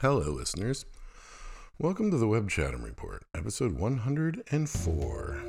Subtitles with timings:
[0.00, 0.86] Hello, listeners.
[1.76, 5.42] Welcome to the Webb Chatham Report, episode 104.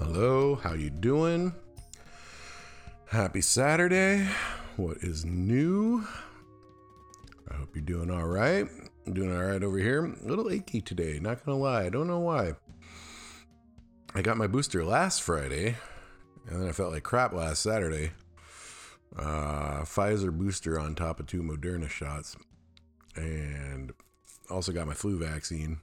[0.00, 1.52] Hello, how you doing?
[3.04, 4.26] Happy Saturday.
[4.74, 6.04] What is new?
[7.88, 8.68] Doing all right.
[9.10, 10.04] Doing all right over here.
[10.04, 11.86] A little achy today, not gonna lie.
[11.86, 12.52] I don't know why.
[14.14, 15.74] I got my booster last Friday,
[16.46, 18.10] and then I felt like crap last Saturday.
[19.16, 22.36] Uh, Pfizer booster on top of two Moderna shots,
[23.16, 23.94] and
[24.50, 25.80] also got my flu vaccine.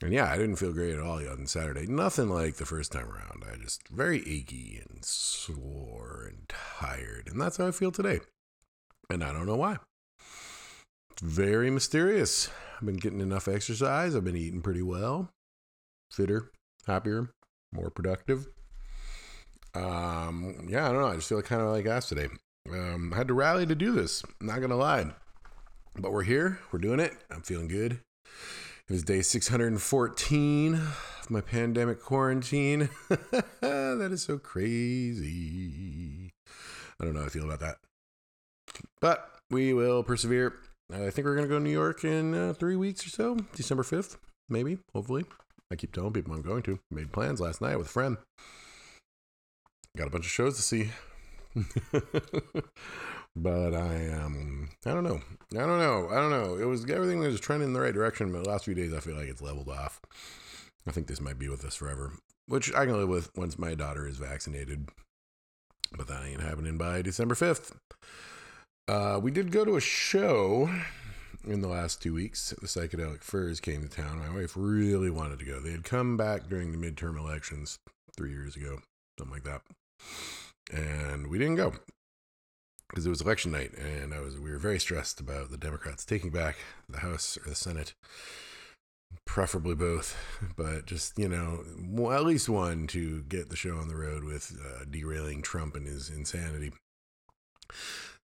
[0.00, 1.86] And yeah, I didn't feel great at all on Saturday.
[1.86, 3.44] Nothing like the first time around.
[3.46, 8.20] I just very achy and sore and tired, and that's how I feel today.
[9.10, 9.76] And I don't know why.
[11.22, 12.50] Very mysterious.
[12.76, 14.16] I've been getting enough exercise.
[14.16, 15.30] I've been eating pretty well,
[16.10, 16.50] fitter,
[16.86, 17.30] happier,
[17.72, 18.48] more productive.
[19.74, 21.08] Um, yeah, I don't know.
[21.08, 22.28] I just feel kind of like ass today.
[22.70, 24.22] Um, I had to rally to do this.
[24.40, 25.12] not gonna lie,
[25.96, 26.60] but we're here.
[26.72, 27.12] We're doing it.
[27.30, 28.00] I'm feeling good.
[28.88, 32.90] It was day 614 of my pandemic quarantine.
[33.08, 36.30] that is so crazy.
[37.00, 37.76] I don't know how I feel about that.
[39.00, 40.54] But we will persevere.
[40.92, 43.36] I think we're going to go to New York in uh, three weeks or so,
[43.54, 44.16] December 5th,
[44.48, 45.24] maybe, hopefully.
[45.72, 46.78] I keep telling people I'm going to.
[46.90, 48.18] Made plans last night with a friend.
[49.96, 50.90] Got a bunch of shows to see.
[53.36, 55.20] but I um I don't know.
[55.52, 56.08] I don't know.
[56.10, 56.56] I don't know.
[56.56, 58.98] It was everything was trending in the right direction, but the last few days I
[59.00, 60.00] feel like it's leveled off.
[60.86, 62.12] I think this might be with us forever.
[62.46, 64.88] Which I can live with once my daughter is vaccinated.
[65.96, 67.76] But that ain't happening by December 5th.
[68.86, 70.68] Uh, we did go to a show
[71.46, 72.50] in the last two weeks.
[72.60, 74.18] The Psychedelic Furs came to town.
[74.18, 75.60] My wife really wanted to go.
[75.60, 77.78] They had come back during the midterm elections
[78.14, 78.80] three years ago,
[79.18, 79.62] something like that.
[80.72, 81.72] And we didn't go
[82.88, 86.04] because it was election night, and I was we were very stressed about the Democrats
[86.04, 86.56] taking back
[86.88, 87.94] the House or the Senate,
[89.24, 90.16] preferably both,
[90.56, 91.64] but just you know
[92.12, 95.86] at least one to get the show on the road with uh, derailing Trump and
[95.86, 96.72] his insanity.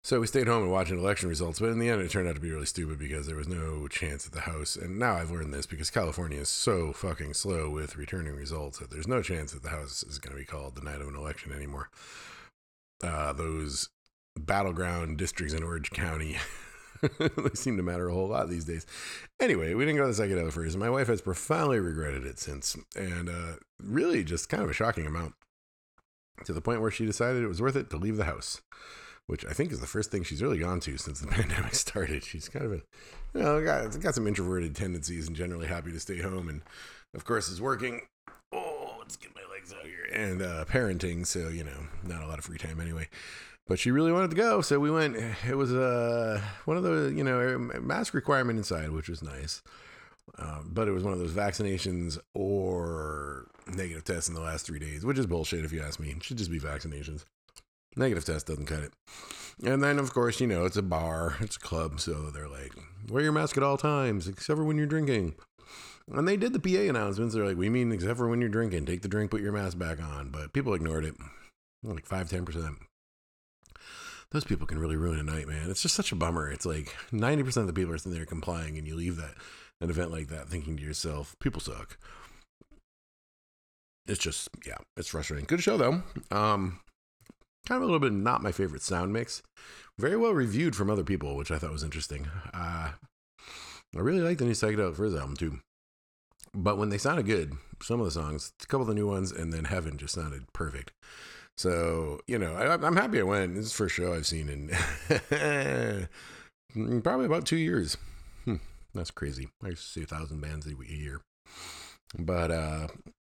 [0.01, 2.35] So we stayed home and watched election results, but in the end, it turned out
[2.35, 4.77] to be really stupid because there was no chance at the House.
[4.77, 8.91] And now I've learned this because California is so fucking slow with returning results that
[8.91, 11.15] there's no chance that the House is going to be called the night of an
[11.15, 11.89] election anymore.
[13.03, 13.89] Uh, those
[14.37, 16.37] battleground districts in Orange County.
[17.19, 18.85] they seem to matter a whole lot these days.
[19.41, 20.77] Anyway, we didn't go to the psychedelic furs.
[20.77, 25.05] My wife has profoundly regretted it since, and uh, really just kind of a shocking
[25.05, 25.33] amount
[26.45, 28.61] to the point where she decided it was worth it to leave the house
[29.29, 32.23] which I think is the first thing she's really gone to since the pandemic started.
[32.23, 32.81] She's kind of a,
[33.35, 36.49] you know, got, got some introverted tendencies and generally happy to stay home.
[36.49, 36.63] And
[37.13, 38.01] of course, is working.
[38.51, 40.07] Oh, let's get my legs out here.
[40.11, 41.27] And uh, parenting.
[41.27, 43.07] So, you know, not a lot of free time anyway.
[43.67, 44.61] But she really wanted to go.
[44.61, 45.15] So we went.
[45.47, 49.61] It was uh, one of the, you know, mask requirement inside, which was nice.
[50.39, 54.79] Uh, but it was one of those vaccinations or negative tests in the last three
[54.79, 56.09] days, which is bullshit if you ask me.
[56.09, 57.25] It should just be vaccinations.
[57.95, 58.93] Negative test doesn't cut it.
[59.63, 62.73] And then, of course, you know, it's a bar, it's a club, so they're like,
[63.09, 65.35] wear your mask at all times, except for when you're drinking.
[66.11, 67.35] And they did the PA announcements.
[67.35, 69.77] They're like, we mean except for when you're drinking, take the drink, put your mask
[69.77, 70.29] back on.
[70.29, 71.15] But people ignored it,
[71.83, 72.77] like 5 10%.
[74.31, 75.69] Those people can really ruin a night, man.
[75.69, 76.51] It's just such a bummer.
[76.51, 79.35] It's like 90% of the people are sitting there complying, and you leave that
[79.81, 81.97] an event like that thinking to yourself, people suck.
[84.07, 85.45] It's just, yeah, it's frustrating.
[85.45, 86.01] Good show, though.
[86.31, 86.79] Um,
[87.67, 89.41] kind of a little bit not my favorite sound mix.
[89.97, 92.27] Very well reviewed from other people, which I thought was interesting.
[92.53, 92.91] Uh,
[93.95, 95.59] I really like the new Psychedelic Furs album too.
[96.53, 99.31] But when they sounded good, some of the songs, a couple of the new ones,
[99.31, 100.91] and then Heaven just sounded perfect.
[101.57, 103.55] So, you know, I, am happy I went.
[103.55, 104.47] This is the first show I've seen
[106.75, 107.97] in probably about two years.
[108.45, 108.55] Hmm,
[108.93, 109.49] that's crazy.
[109.63, 111.21] I used to see a thousand bands a year.
[112.17, 112.87] But, uh,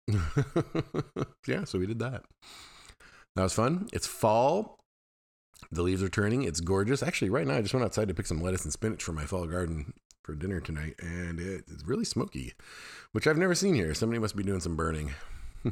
[1.47, 2.23] yeah, so we did that.
[3.39, 3.87] That was fun.
[3.93, 4.79] It's fall.
[5.71, 6.43] The leaves are turning.
[6.43, 7.01] It's gorgeous.
[7.01, 9.23] Actually, right now, I just went outside to pick some lettuce and spinach for my
[9.23, 9.93] fall garden
[10.23, 12.51] for dinner tonight, and it's really smoky,
[13.13, 13.93] which I've never seen here.
[13.93, 15.13] Somebody must be doing some burning.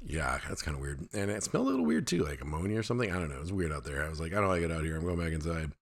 [0.00, 1.08] yeah, that's kind of weird.
[1.12, 3.10] And it smelled a little weird too, like ammonia or something.
[3.10, 3.38] I don't know.
[3.38, 4.06] It was weird out there.
[4.06, 4.96] I was like, I don't like it out here.
[4.96, 5.72] I'm going back inside.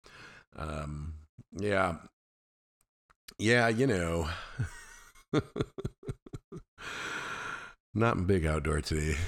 [0.56, 1.12] Um,
[1.52, 1.96] yeah.
[3.37, 4.31] Yeah, you know.
[7.94, 9.19] Not big outdoor today.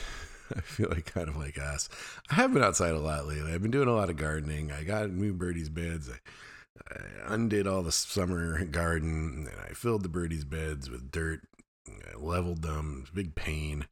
[0.57, 1.89] I feel like kind of like ass.
[2.31, 3.53] I have been outside a lot lately.
[3.53, 4.73] I've been doing a lot of gardening.
[4.73, 6.09] I got new birdies beds.
[6.11, 11.41] I, I undid all the summer garden and I filled the birdies beds with dirt.
[11.89, 12.99] I leveled them.
[12.99, 13.87] It was a big pain.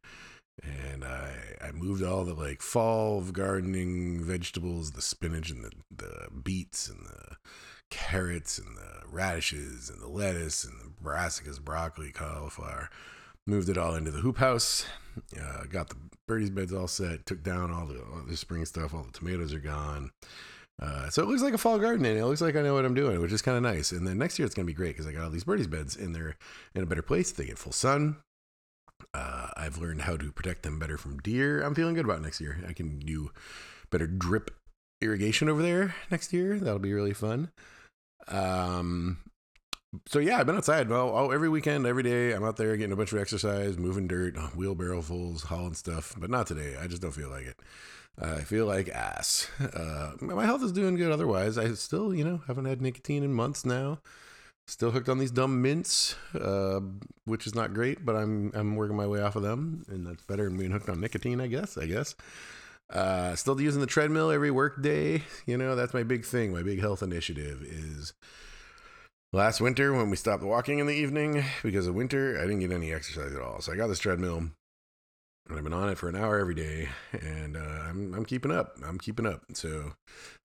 [0.63, 6.27] And I, I moved all the like fall gardening vegetables, the spinach and the, the
[6.43, 7.35] beets and the
[7.91, 12.89] carrots and the radishes and the lettuce and the brassicas, broccoli, cauliflower.
[13.47, 14.85] Moved it all into the hoop house.
[15.39, 15.95] Uh, got the
[16.27, 17.25] birdies beds all set.
[17.25, 18.93] Took down all the, all the spring stuff.
[18.93, 20.11] All the tomatoes are gone.
[20.81, 22.85] Uh, so it looks like a fall garden, and it looks like I know what
[22.85, 23.91] I'm doing, which is kind of nice.
[23.91, 25.95] And then next year it's gonna be great because I got all these birdies beds,
[25.95, 26.35] and they're
[26.73, 27.31] in a better place.
[27.31, 28.17] They get full sun.
[29.13, 31.61] Uh, I've learned how to protect them better from deer.
[31.61, 32.61] I'm feeling good about next year.
[32.67, 33.31] I can do
[33.89, 34.51] better drip
[35.01, 36.59] irrigation over there next year.
[36.59, 37.51] That'll be really fun.
[38.27, 39.19] Um,
[40.05, 40.89] so yeah, I've been outside.
[40.89, 44.35] Well, every weekend, every day, I'm out there getting a bunch of exercise, moving dirt,
[44.55, 46.15] wheelbarrow fulls, hauling stuff.
[46.17, 46.75] But not today.
[46.79, 47.59] I just don't feel like it.
[48.19, 49.49] I feel like ass.
[49.59, 51.11] Uh, my health is doing good.
[51.11, 53.99] Otherwise, I still, you know, haven't had nicotine in months now.
[54.67, 56.79] Still hooked on these dumb mints, uh,
[57.25, 60.23] which is not great, but I'm I'm working my way off of them, and that's
[60.23, 61.77] better than being hooked on nicotine, I guess.
[61.77, 62.15] I guess.
[62.89, 65.23] Uh, still using the treadmill every workday.
[65.45, 66.53] You know, that's my big thing.
[66.53, 68.13] My big health initiative is
[69.35, 72.71] last winter when we stopped walking in the evening because of winter, I didn't get
[72.71, 73.59] any exercise at all.
[73.59, 76.87] So I got this treadmill and I've been on it for an hour every day
[77.11, 78.77] and uh, I'm, I'm keeping up.
[78.83, 79.41] I'm keeping up.
[79.53, 79.91] So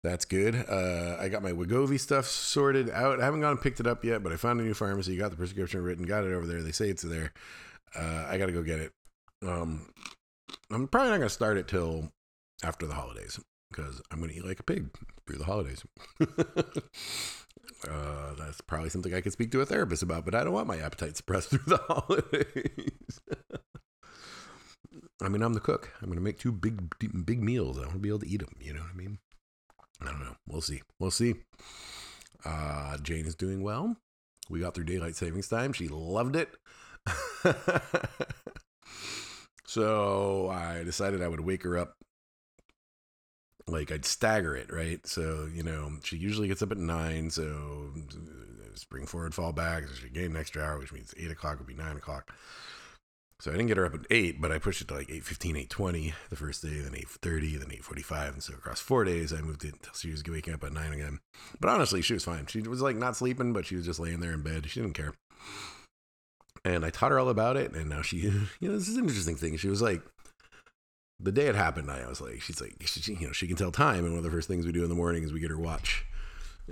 [0.04, 0.56] that's good.
[0.56, 3.20] Uh, I got my Wegovy stuff sorted out.
[3.20, 5.32] I haven't gone and picked it up yet, but I found a new pharmacy, got
[5.32, 6.64] the prescription written, got it over there.
[6.64, 7.34] They say it's there.
[7.94, 8.94] Uh, I got to go get it.
[9.46, 9.90] Um,
[10.72, 12.10] I'm probably not to start it till
[12.64, 13.38] after the holidays
[13.70, 14.90] because I'm going to eat like a pig
[15.26, 15.84] through the holidays.
[17.88, 20.68] Uh, that's probably something I could speak to a therapist about, but I don't want
[20.68, 23.22] my appetite suppressed through the holidays.
[25.22, 25.92] I mean, I'm the cook.
[26.02, 26.94] I'm going to make two big,
[27.26, 27.78] big meals.
[27.78, 28.56] I want to be able to eat them.
[28.60, 29.20] You know what I mean?
[30.02, 30.36] I don't know.
[30.48, 30.82] We'll see.
[31.00, 31.36] We'll see.
[32.46, 33.98] Uh, Jane is doing well.
[34.50, 35.74] We got through daylight savings time.
[35.74, 36.50] She loved it.
[39.66, 41.96] so I decided I would wake her up
[43.68, 45.06] like I'd stagger it, right?
[45.06, 47.92] So, you know, she usually gets up at nine, so
[48.76, 49.84] spring forward, fall back.
[49.88, 52.34] So she an extra hour, which means eight o'clock would be nine o'clock.
[53.40, 55.68] So I didn't get her up at eight, but I pushed it to like 8.15,
[55.68, 58.34] 8.20 the first day, then 8.30, then 8.45.
[58.34, 60.92] And so across four days, I moved it until she was waking up at nine
[60.92, 61.20] again.
[61.60, 62.48] But honestly, she was fine.
[62.48, 64.68] She was like not sleeping, but she was just laying there in bed.
[64.68, 65.14] She didn't care.
[66.66, 67.74] And I taught her all about it.
[67.74, 68.18] And now she,
[68.60, 69.56] you know, this is an interesting thing.
[69.58, 70.02] She was like,
[71.20, 73.72] the day it happened, I was like, she's like, she, you know, she can tell
[73.72, 74.04] time.
[74.06, 75.58] And one of the first things we do in the morning is we get her
[75.58, 76.06] watch.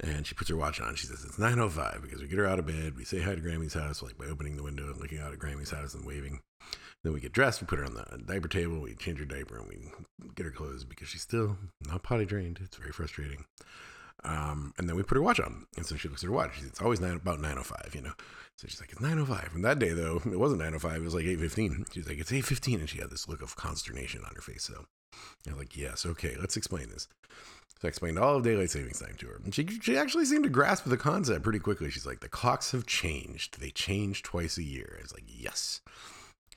[0.02, 0.96] And she puts her watch on.
[0.96, 2.96] She says, it's 9.05 because we get her out of bed.
[2.98, 5.40] We say hi to Grammy's house, like by opening the window and looking out at
[5.40, 6.42] Grammy's house and waving.
[7.04, 7.62] Then we get dressed.
[7.62, 8.82] We put her on the diaper table.
[8.82, 9.92] We change her diaper and we
[10.36, 11.58] get her clothes because she's still
[11.88, 12.60] not potty trained.
[12.62, 13.46] It's very frustrating.
[14.24, 15.66] Um, and then we put her watch on.
[15.78, 16.52] And so she looks at her watch.
[16.66, 18.14] It's always nine, about 9.05, you know.
[18.58, 19.56] So she's like, it's 9.05.
[19.56, 20.96] And that day, though, it wasn't 9.05.
[20.96, 21.94] It was like 8.15.
[21.94, 22.80] She's like, it's 8.15.
[22.80, 24.64] And she had this look of consternation on her face.
[24.64, 27.08] So I was like, yes, okay, let's explain this.
[27.82, 29.42] So I explained all of daylight savings time to her.
[29.44, 31.90] And she, she actually seemed to grasp the concept pretty quickly.
[31.92, 33.60] She's like, the clocks have changed.
[33.60, 34.96] They change twice a year.
[34.98, 35.82] I was like, yes.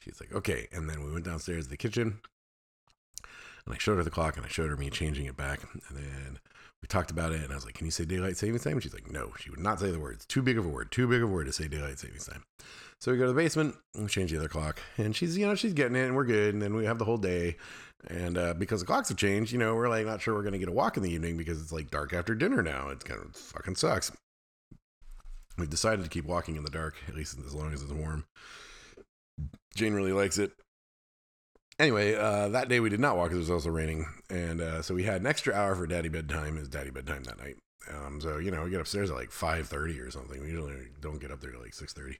[0.00, 0.68] She's like, okay.
[0.72, 2.20] And then we went downstairs to the kitchen.
[3.66, 5.60] And I showed her the clock and I showed her me changing it back.
[5.74, 6.38] And then
[6.82, 8.82] we talked about it, and I was like, "Can you say daylight savings time?" And
[8.82, 10.24] she's like, "No, she would not say the words.
[10.24, 10.92] Too big of a word.
[10.92, 12.44] Too big of a word to say daylight savings time."
[13.00, 15.46] So we go to the basement, and we change the other clock, and she's, you
[15.46, 16.54] know, she's getting it, and we're good.
[16.54, 17.56] And then we have the whole day,
[18.06, 20.58] and uh, because the clocks have changed, you know, we're like not sure we're gonna
[20.58, 22.88] get a walk in the evening because it's like dark after dinner now.
[22.90, 24.12] It kind of fucking sucks.
[25.56, 28.24] We've decided to keep walking in the dark, at least as long as it's warm.
[29.74, 30.52] Jane really likes it
[31.78, 34.82] anyway, uh, that day we did not walk because it was also raining, and uh,
[34.82, 36.56] so we had an extra hour for daddy bedtime.
[36.58, 37.56] Is daddy bedtime that night?
[37.90, 40.40] Um, so you know, we get upstairs at like five thirty or something.
[40.40, 42.18] We usually don't get up there till like six thirty,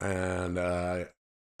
[0.00, 1.04] and uh,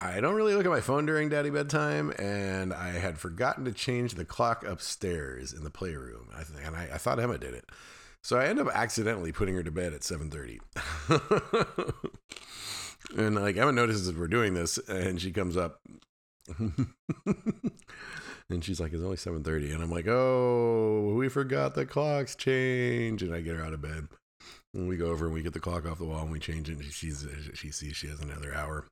[0.00, 3.72] I don't really look at my phone during daddy bedtime, and I had forgotten to
[3.72, 6.28] change the clock upstairs in the playroom.
[6.36, 7.70] I think, and I, I thought Emma did it.
[8.22, 10.58] So I end up accidentally putting her to bed at 7:30.
[13.16, 15.80] And like Emma notices we're doing this, and she comes up,
[16.58, 16.88] and
[18.62, 19.72] she's like, "It's only seven 30.
[19.72, 23.82] and I'm like, "Oh, we forgot the clocks change." And I get her out of
[23.82, 24.08] bed,
[24.72, 26.68] and we go over and we get the clock off the wall, and we change
[26.68, 26.78] it.
[26.78, 28.86] And she sees she sees she has another hour,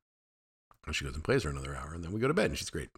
[0.87, 2.59] and she goes and plays for another hour, and then we go to bed, and
[2.59, 2.91] she's great.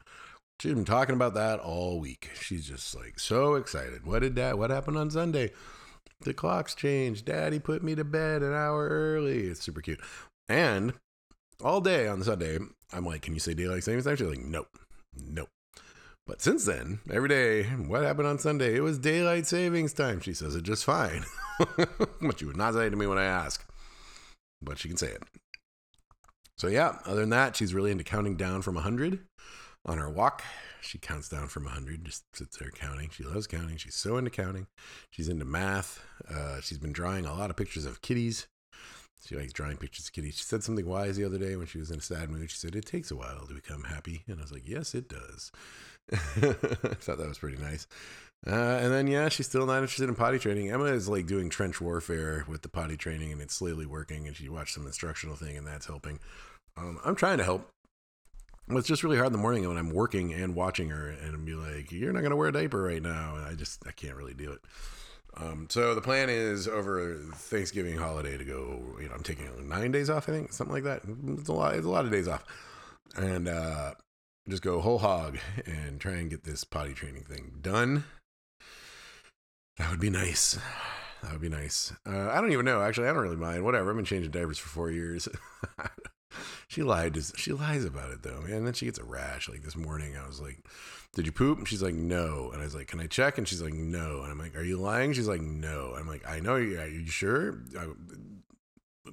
[0.61, 2.31] She's been talking about that all week.
[2.41, 4.07] She's just like so excited.
[4.07, 4.59] What did that?
[4.59, 5.53] What happened on Sunday?
[6.21, 7.25] The clocks changed.
[7.25, 9.49] Daddy put me to bed an hour early.
[9.49, 10.01] It's super cute.
[10.49, 10.95] And
[11.63, 12.59] all day on Sunday,
[12.93, 14.17] I'm like, can you say daylight savings time?
[14.17, 14.69] She's like, nope,
[15.17, 15.49] nope.
[16.27, 18.77] But since then, every day, what happened on Sunday?
[18.77, 20.21] It was daylight savings time.
[20.21, 21.25] She says it just fine.
[21.77, 23.65] but she would not say it to me when I ask.
[24.63, 25.23] But she can say it.
[26.57, 29.19] So, yeah, other than that, she's really into counting down from 100
[29.85, 30.43] on her walk.
[30.81, 33.11] She counts down from 100, just sits there counting.
[33.11, 33.77] She loves counting.
[33.77, 34.67] She's so into counting.
[35.11, 36.03] She's into math.
[36.31, 38.47] Uh, she's been drawing a lot of pictures of kitties.
[39.27, 40.37] She likes drawing pictures of kitties.
[40.37, 42.51] She said something wise the other day when she was in a sad mood.
[42.51, 44.23] She said, It takes a while to become happy.
[44.27, 45.51] And I was like, Yes, it does.
[46.13, 47.87] I thought that was pretty nice.
[48.47, 50.71] Uh, and then, yeah, she's still not interested in potty training.
[50.71, 54.27] Emma is like doing trench warfare with the potty training, and it's slowly working.
[54.27, 56.21] And she watched some instructional thing, and that's helping.
[56.77, 57.71] Um, I'm trying to help.
[58.69, 61.55] It's just really hard in the morning when I'm working and watching her and be
[61.55, 63.37] like, you're not going to wear a diaper right now.
[63.37, 64.61] And I just, I can't really do it.
[65.37, 69.91] Um, so the plan is over Thanksgiving holiday to go, you know, I'm taking nine
[69.91, 71.03] days off, I think, something like that.
[71.39, 72.45] It's a lot, it's a lot of days off.
[73.17, 73.95] And, uh,
[74.49, 78.05] just go whole hog and try and get this potty training thing done.
[79.79, 80.59] That would be nice.
[81.23, 81.93] That would be nice.
[82.07, 82.83] Uh, I don't even know.
[82.83, 83.65] Actually, I don't really mind.
[83.65, 83.91] Whatever.
[83.91, 85.29] I've been changing diapers for four years.
[86.69, 87.15] she lied.
[87.15, 88.59] To, she lies about it though, man.
[88.59, 89.49] And then she gets a rash.
[89.49, 90.59] Like this morning, I was like,
[91.15, 93.47] "Did you poop?" And she's like, "No." And I was like, "Can I check?" And
[93.47, 96.41] she's like, "No." And I'm like, "Are you lying?" She's like, "No." I'm like, "I
[96.41, 96.57] know.
[96.57, 96.79] You.
[96.81, 97.87] Are you sure?" I,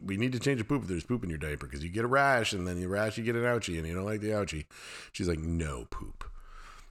[0.04, 2.06] we need to change the poop if there's poop in your diaper because you get
[2.06, 4.30] a rash and then you rash, you get an ouchie and you don't like the
[4.30, 4.66] ouchie.
[5.12, 6.24] She's like, no poop.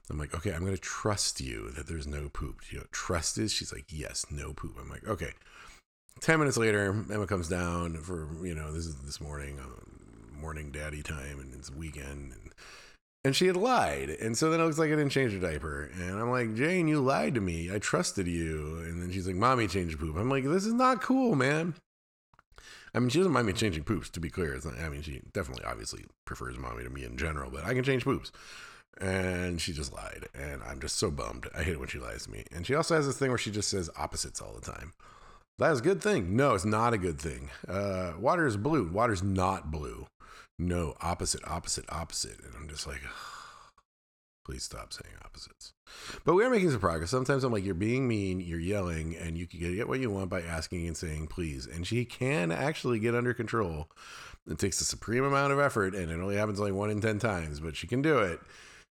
[0.09, 2.61] I'm like, okay, I'm going to trust you that there's no poop.
[2.69, 3.53] You know, trust is?
[3.53, 4.75] She's like, yes, no poop.
[4.79, 5.31] I'm like, okay.
[6.19, 9.90] 10 minutes later, Emma comes down for, you know, this is this morning, uh,
[10.41, 12.33] morning daddy time, and it's weekend.
[12.33, 12.51] And,
[13.23, 14.09] and she had lied.
[14.09, 15.91] And so then it looks like I didn't change her diaper.
[15.93, 17.71] And I'm like, Jane, you lied to me.
[17.73, 18.81] I trusted you.
[18.83, 20.17] And then she's like, Mommy changed poop.
[20.17, 21.75] I'm like, this is not cool, man.
[22.93, 24.59] I mean, she doesn't mind me changing poops, to be clear.
[24.65, 27.83] Not, I mean, she definitely, obviously prefers mommy to me in general, but I can
[27.83, 28.31] change poops.
[28.99, 30.27] And she just lied.
[30.35, 31.47] And I'm just so bummed.
[31.55, 32.43] I hate it when she lies to me.
[32.51, 34.93] And she also has this thing where she just says opposites all the time.
[35.59, 36.35] That is a good thing.
[36.35, 37.49] No, it's not a good thing.
[37.67, 38.89] Uh, water is blue.
[38.91, 40.07] Water's not blue.
[40.61, 42.39] No, opposite, opposite, opposite.
[42.45, 43.01] And I'm just like,
[44.45, 45.73] please stop saying opposites.
[46.23, 47.09] But we are making some progress.
[47.09, 50.29] Sometimes I'm like, you're being mean, you're yelling, and you can get what you want
[50.29, 51.65] by asking and saying please.
[51.65, 53.89] And she can actually get under control.
[54.47, 57.17] It takes a supreme amount of effort, and it only happens like one in 10
[57.17, 58.39] times, but she can do it.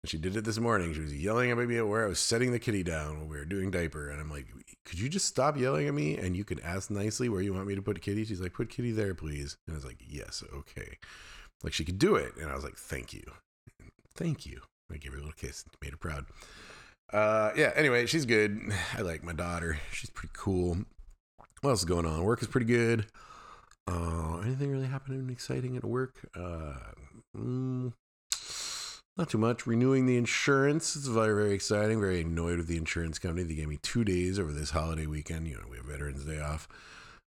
[0.02, 0.92] And she did it this morning.
[0.92, 3.45] She was yelling at me where I was setting the kitty down when we were
[3.45, 4.11] doing diaper.
[4.11, 4.49] And I'm like,
[4.85, 7.69] could you just stop yelling at me and you could ask nicely where you want
[7.69, 8.25] me to put kitty?
[8.25, 9.57] She's like, put kitty there, please.
[9.69, 10.99] And I was like, yes, okay.
[11.62, 12.33] Like she could do it.
[12.40, 13.23] And I was like, thank you.
[14.14, 14.62] Thank you.
[14.90, 16.26] I gave her a little kiss, and made her proud.
[17.12, 18.61] Uh, yeah, anyway, she's good.
[18.97, 19.78] I like my daughter.
[19.92, 20.78] She's pretty cool.
[21.61, 22.25] What else is going on?
[22.25, 23.07] Work is pretty good.
[23.87, 26.28] Uh, anything really happening exciting at work?
[26.35, 26.75] Uh,
[27.37, 27.92] mm,
[29.16, 29.66] not too much.
[29.66, 30.97] Renewing the insurance.
[30.97, 32.00] It's very, very exciting.
[32.00, 33.45] Very annoyed with the insurance company.
[33.45, 35.49] They gave me two days over this holiday weekend.
[35.49, 36.69] You know, we have Veterans Day off.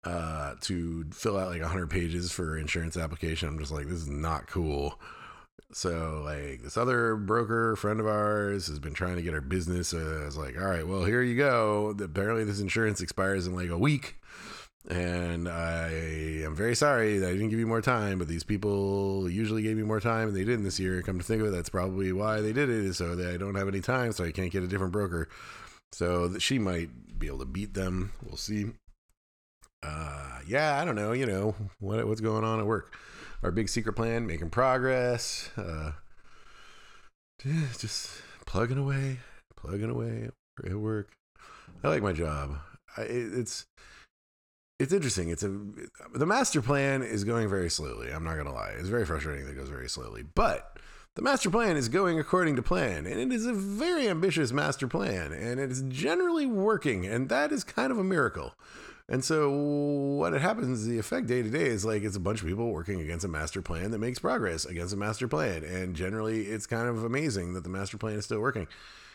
[0.06, 3.50] Uh, to fill out like 100 pages for insurance application.
[3.50, 5.00] I'm just like, this is not cool.
[5.72, 9.94] So like this other broker friend of ours has been trying to get our business.
[9.94, 11.96] Uh, I was like, all right, well here you go.
[12.00, 14.18] Apparently this insurance expires in like a week.
[14.88, 15.90] And I
[16.44, 19.76] am very sorry that I didn't give you more time, but these people usually gave
[19.76, 21.02] me more time and they didn't this year.
[21.02, 23.38] Come to think of it, that's probably why they did it, is so that I
[23.38, 25.28] don't have any time, so I can't get a different broker.
[25.92, 28.12] So she might be able to beat them.
[28.24, 28.68] We'll see.
[29.86, 31.12] Uh, yeah, I don't know.
[31.12, 32.96] You know what what's going on at work
[33.46, 35.92] our big secret plan, making progress, uh,
[37.78, 38.10] just
[38.46, 39.20] plugging away,
[39.56, 40.30] plugging away
[40.66, 41.12] at work.
[41.84, 42.58] I like my job.
[42.98, 43.68] I, it's
[44.80, 45.30] it's interesting.
[45.30, 45.56] It's a
[46.16, 48.12] the master plan is going very slowly.
[48.12, 48.74] I'm not gonna lie.
[48.80, 50.80] It's very frustrating that it goes very slowly, but
[51.16, 54.88] the master plan is going according to plan, and it is a very ambitious master
[54.88, 58.56] plan, and it is generally working, and that is kind of a miracle.
[59.08, 62.48] And so what happens, the effect day to day is like it's a bunch of
[62.48, 65.64] people working against a master plan that makes progress against a master plan.
[65.64, 68.68] And generally it's kind of amazing that the master plan is still working.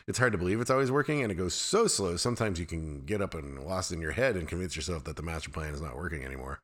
[0.07, 2.17] It's hard to believe it's always working and it goes so slow.
[2.17, 5.23] Sometimes you can get up and lost in your head and convince yourself that the
[5.23, 6.61] master plan is not working anymore.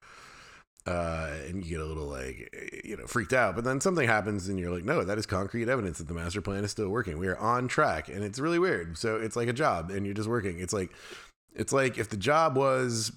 [0.87, 2.49] Uh, and you get a little like,
[2.85, 3.57] you know, freaked out.
[3.57, 6.41] But then something happens and you're like, no, that is concrete evidence that the master
[6.41, 7.19] plan is still working.
[7.19, 8.09] We are on track.
[8.09, 8.97] And it's really weird.
[8.97, 10.61] So it's like a job and you're just working.
[10.61, 10.93] It's like,
[11.57, 13.13] it's like if the job was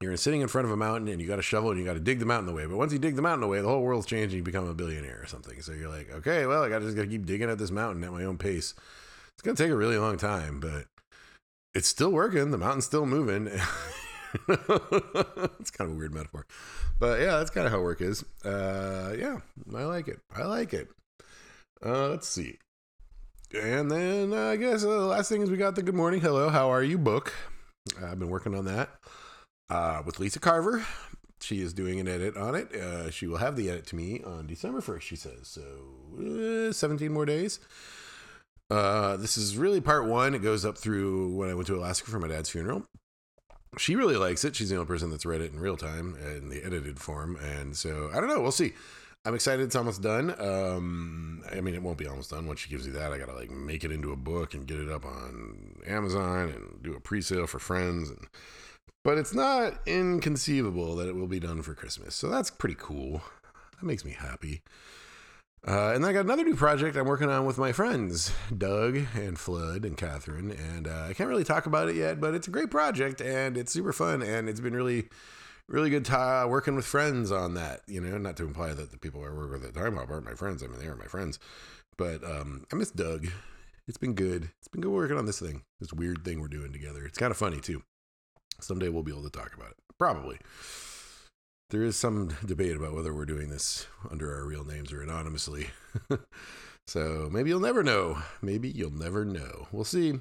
[0.00, 1.94] you're sitting in front of a mountain and you got a shovel and you got
[1.94, 2.66] to dig the mountain away.
[2.66, 4.74] But once you dig the mountain away, the whole world's changed and you become a
[4.74, 5.62] billionaire or something.
[5.62, 7.70] So you're like, okay, well, I got to just got to keep digging at this
[7.70, 8.74] mountain at my own pace.
[9.32, 10.84] It's going to take a really long time, but
[11.74, 12.50] it's still working.
[12.50, 13.46] The mountain's still moving.
[14.48, 16.46] it's kind of a weird metaphor,
[16.98, 18.22] but yeah, that's kind of how work is.
[18.44, 19.38] Uh, yeah,
[19.74, 20.20] I like it.
[20.34, 20.88] I like it.
[21.84, 22.58] Uh, let's see.
[23.62, 26.20] And then uh, I guess uh, the last thing is we got the good morning,
[26.20, 27.32] hello, how are you book.
[28.02, 28.90] I've been working on that
[29.70, 30.84] uh, with Lisa Carver.
[31.40, 32.74] She is doing an edit on it.
[32.74, 35.48] Uh, she will have the edit to me on December 1st, she says.
[35.48, 37.60] So uh, 17 more days.
[38.70, 40.34] Uh, this is really part one.
[40.34, 42.84] It goes up through when I went to Alaska for my dad's funeral.
[43.78, 44.54] She really likes it.
[44.54, 47.36] She's the only person that's read it in real time in the edited form.
[47.36, 48.40] And so I don't know.
[48.40, 48.74] We'll see.
[49.26, 49.64] I'm excited.
[49.64, 50.40] It's almost done.
[50.40, 53.12] Um, I mean, it won't be almost done once she gives you that.
[53.12, 56.80] I gotta like make it into a book and get it up on Amazon and
[56.80, 58.08] do a pre-sale for friends.
[58.08, 58.28] And
[59.02, 62.14] but it's not inconceivable that it will be done for Christmas.
[62.14, 63.20] So that's pretty cool.
[63.80, 64.62] That makes me happy.
[65.66, 69.36] Uh, and I got another new project I'm working on with my friends, Doug and
[69.36, 70.52] Flood and Catherine.
[70.52, 73.56] And uh, I can't really talk about it yet, but it's a great project and
[73.56, 74.22] it's super fun.
[74.22, 75.08] And it's been really,
[75.68, 77.80] really good time working with friends on that.
[77.86, 80.26] You know, not to imply that the people I work with at time about aren't
[80.26, 80.62] my friends.
[80.62, 81.38] I mean, they are my friends.
[81.96, 83.26] But um, I miss Doug.
[83.88, 84.50] It's been good.
[84.58, 87.04] It's been good working on this thing, this weird thing we're doing together.
[87.04, 87.82] It's kind of funny too.
[88.60, 89.76] Someday we'll be able to talk about it.
[89.98, 90.38] Probably
[91.70, 95.68] there is some debate about whether we're doing this under our real names or anonymously.
[96.86, 98.18] so maybe you'll never know.
[98.40, 99.66] Maybe you'll never know.
[99.72, 100.20] We'll see.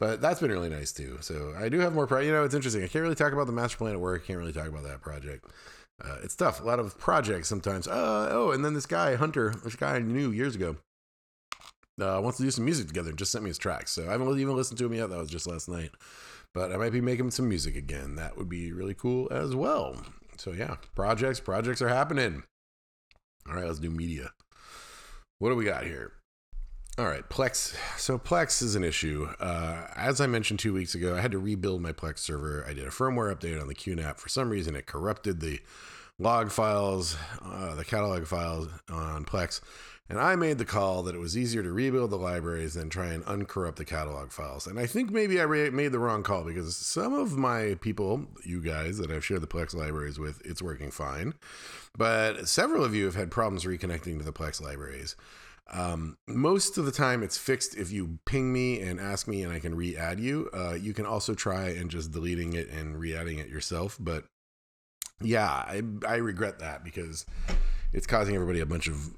[0.00, 1.18] But that's been really nice too.
[1.20, 2.06] So I do have more.
[2.06, 2.82] Pro- you know, it's interesting.
[2.82, 4.22] I can't really talk about the master plan at work.
[4.22, 5.46] I can't really talk about that project.
[6.04, 6.60] Uh, it's tough.
[6.60, 7.86] A lot of projects sometimes.
[7.86, 10.76] Uh, oh, and then this guy Hunter, this guy I knew years ago,
[12.00, 13.92] uh, wants to do some music together and just sent me his tracks.
[13.92, 15.10] So I haven't even listened to him yet.
[15.10, 15.90] That was just last night.
[16.52, 18.16] But I might be making some music again.
[18.16, 19.96] That would be really cool as well.
[20.36, 22.42] So yeah, projects, projects are happening.
[23.48, 24.30] All right, let's do media.
[25.38, 26.12] What do we got here?
[26.96, 27.74] All right, Plex.
[27.98, 29.26] So Plex is an issue.
[29.40, 32.64] Uh, as I mentioned two weeks ago, I had to rebuild my Plex server.
[32.68, 34.18] I did a firmware update on the QNAP.
[34.18, 35.58] For some reason, it corrupted the
[36.20, 39.60] log files, uh, the catalog files on Plex.
[40.08, 43.06] And I made the call that it was easier to rebuild the libraries than try
[43.06, 44.68] and uncorrupt the catalog files.
[44.68, 48.26] And I think maybe I re- made the wrong call because some of my people,
[48.44, 51.34] you guys that I've shared the Plex libraries with, it's working fine.
[51.98, 55.16] But several of you have had problems reconnecting to the Plex libraries.
[55.72, 59.52] Um, most of the time, it's fixed if you ping me and ask me, and
[59.52, 60.50] I can re add you.
[60.52, 63.96] Uh, you can also try and just deleting it and re adding it yourself.
[63.98, 64.24] But
[65.20, 67.24] yeah, I, I regret that because
[67.92, 69.14] it's causing everybody a bunch of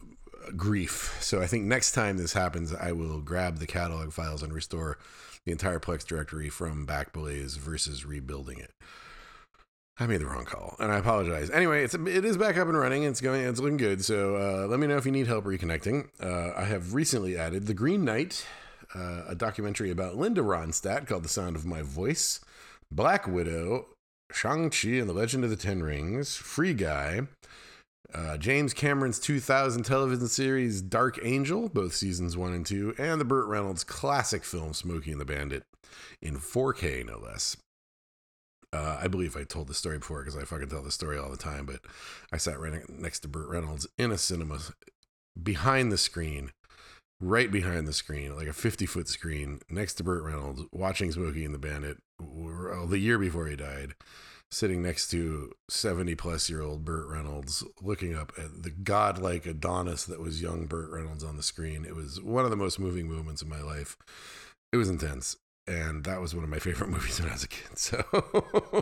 [0.56, 1.16] grief.
[1.20, 4.98] So I think next time this happens, I will grab the catalog files and restore
[5.44, 8.72] the entire Plex directory from Backblaze versus rebuilding it.
[9.98, 11.48] I made the wrong call, and I apologize.
[11.50, 13.04] Anyway, it's it is back up and running.
[13.04, 13.42] It's going.
[13.42, 14.04] It's looking good.
[14.04, 16.08] So uh, let me know if you need help reconnecting.
[16.22, 18.46] Uh, I have recently added the Green Knight,
[18.94, 22.40] uh, a documentary about Linda Ronstadt called "The Sound of My Voice,"
[22.90, 23.86] Black Widow,
[24.30, 27.22] Shang Chi and the Legend of the Ten Rings, Free Guy,
[28.14, 33.24] uh, James Cameron's 2000 television series Dark Angel, both seasons one and two, and the
[33.24, 35.64] Burt Reynolds classic film Smokey and the Bandit
[36.20, 37.56] in 4K, no less.
[38.72, 41.30] Uh, I believe I told the story before because I fucking tell the story all
[41.30, 41.80] the time, but
[42.32, 44.58] I sat right next to Burt Reynolds in a cinema
[45.40, 46.50] behind the screen,
[47.20, 51.44] right behind the screen, like a 50 foot screen next to Burt Reynolds, watching Smokey
[51.44, 53.94] and the Bandit the year before he died
[54.50, 60.04] sitting next to 70 plus year old Burt Reynolds, looking up at the godlike Adonis
[60.04, 61.84] that was young Burt Reynolds on the screen.
[61.84, 63.96] It was one of the most moving moments in my life.
[64.72, 65.36] It was intense.
[65.68, 67.78] And that was one of my favorite movies when I was a kid.
[67.78, 68.02] So,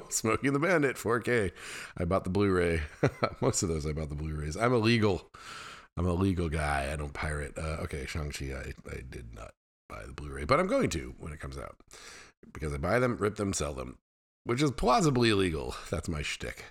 [0.10, 1.52] Smokey and the Bandit, 4K.
[1.96, 2.82] I bought the Blu ray.
[3.40, 4.56] Most of those I bought the Blu rays.
[4.56, 5.30] I'm a legal.
[5.96, 6.90] I'm a legal guy.
[6.92, 7.56] I don't pirate.
[7.56, 9.52] Uh, okay, Shang-Chi, I, I did not
[9.88, 11.76] buy the Blu ray, but I'm going to when it comes out
[12.52, 13.96] because I buy them, rip them, sell them
[14.44, 15.74] which is plausibly illegal.
[15.90, 16.64] That's my shtick.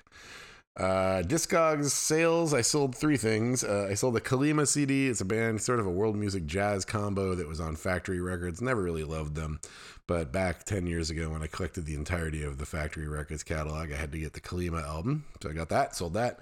[0.76, 2.54] Uh, Discogs sales.
[2.54, 3.64] I sold three things.
[3.64, 5.08] Uh, I sold the Kalima CD.
[5.08, 8.60] It's a band, sort of a world music jazz combo that was on Factory Records.
[8.60, 9.60] Never really loved them,
[10.08, 13.92] but back ten years ago when I collected the entirety of the Factory Records catalog,
[13.92, 15.96] I had to get the Kalima album, so I got that.
[15.96, 16.40] Sold that.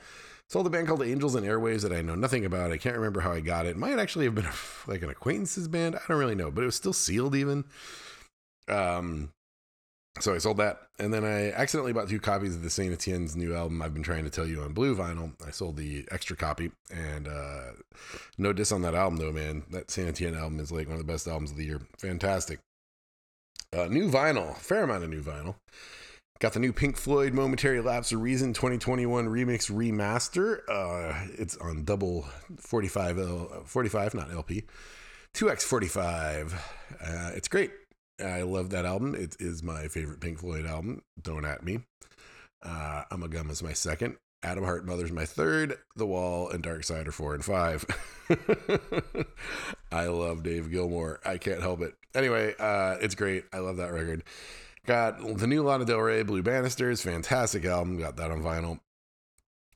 [0.47, 2.71] Sold a band called Angels and Airwaves that I know nothing about.
[2.71, 3.69] I can't remember how I got it.
[3.69, 4.53] it might actually have been a,
[4.87, 5.95] like an acquaintances band.
[5.95, 7.65] I don't really know, but it was still sealed even.
[8.69, 9.31] Um,
[10.19, 13.35] so I sold that, and then I accidentally bought two copies of the Saint Etienne's
[13.35, 13.81] new album.
[13.81, 15.33] I've been trying to tell you on blue vinyl.
[15.45, 17.71] I sold the extra copy, and uh,
[18.37, 19.63] no diss on that album though, man.
[19.71, 21.81] That Saint Etienne album is like one of the best albums of the year.
[21.97, 22.59] Fantastic.
[23.73, 25.55] Uh, new vinyl, fair amount of new vinyl.
[26.39, 30.61] Got the new Pink Floyd Momentary Lapse of Reason 2021 remix remaster.
[30.67, 34.63] Uh, it's on double 45 L, 45, not LP.
[35.35, 36.53] 2x45.
[36.99, 37.71] Uh, it's great.
[38.21, 39.15] I love that album.
[39.15, 41.03] It is my favorite Pink Floyd album.
[41.21, 41.79] Don't at me.
[42.63, 44.17] Uh, Ummagumma is my second.
[44.43, 45.77] Atom Heart Mother's my third.
[45.95, 47.85] The Wall and Dark Side are four and five.
[49.91, 51.19] I love Dave Gilmour.
[51.23, 51.93] I can't help it.
[52.15, 53.45] Anyway, uh, it's great.
[53.53, 54.23] I love that record.
[54.85, 57.01] Got the new Lana Del Rey Blue Banisters.
[57.01, 57.99] Fantastic album.
[57.99, 58.79] Got that on vinyl.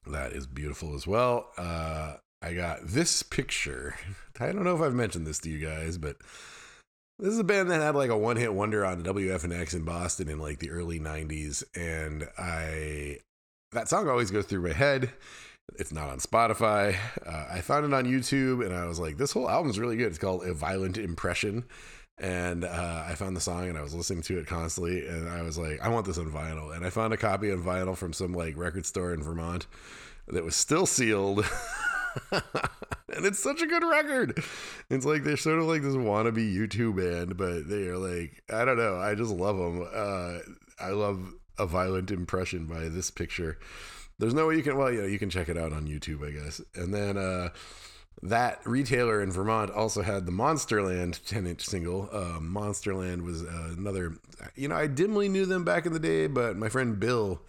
[0.08, 1.52] That is beautiful as well.
[1.58, 3.96] Uh, I got this picture.
[4.40, 6.18] I don't know if I've mentioned this to you guys, but
[7.20, 10.30] this is a band that had like a one hit wonder on WFNX in Boston
[10.30, 11.64] in like the early 90s.
[11.76, 13.20] And I,
[13.72, 15.12] that song always goes through my head.
[15.80, 16.96] It's not on Spotify.
[17.26, 20.08] Uh, I found it on YouTube and I was like, this whole album's really good.
[20.08, 21.64] It's called A Violent Impression.
[22.18, 25.08] And uh, I found the song and I was listening to it constantly.
[25.08, 26.76] And I was like, I want this on vinyl.
[26.76, 29.68] And I found a copy on vinyl from some like record store in Vermont
[30.28, 31.46] that was still sealed.
[33.16, 34.44] and it's such a good record.
[34.90, 38.66] It's like they're sort of like this wannabe U2 band, but they are like, I
[38.66, 38.98] don't know.
[38.98, 39.88] I just love them.
[39.94, 40.40] Uh,
[40.80, 43.58] I love a violent impression by this picture.
[44.18, 46.26] There's no way you can, well, you know, you can check it out on YouTube,
[46.26, 46.62] I guess.
[46.76, 47.50] And then, uh,
[48.24, 52.10] that retailer in Vermont also had the Monsterland 10 inch single.
[52.12, 54.14] Uh, Monsterland was uh, another,
[54.56, 57.42] you know, I dimly knew them back in the day, but my friend Bill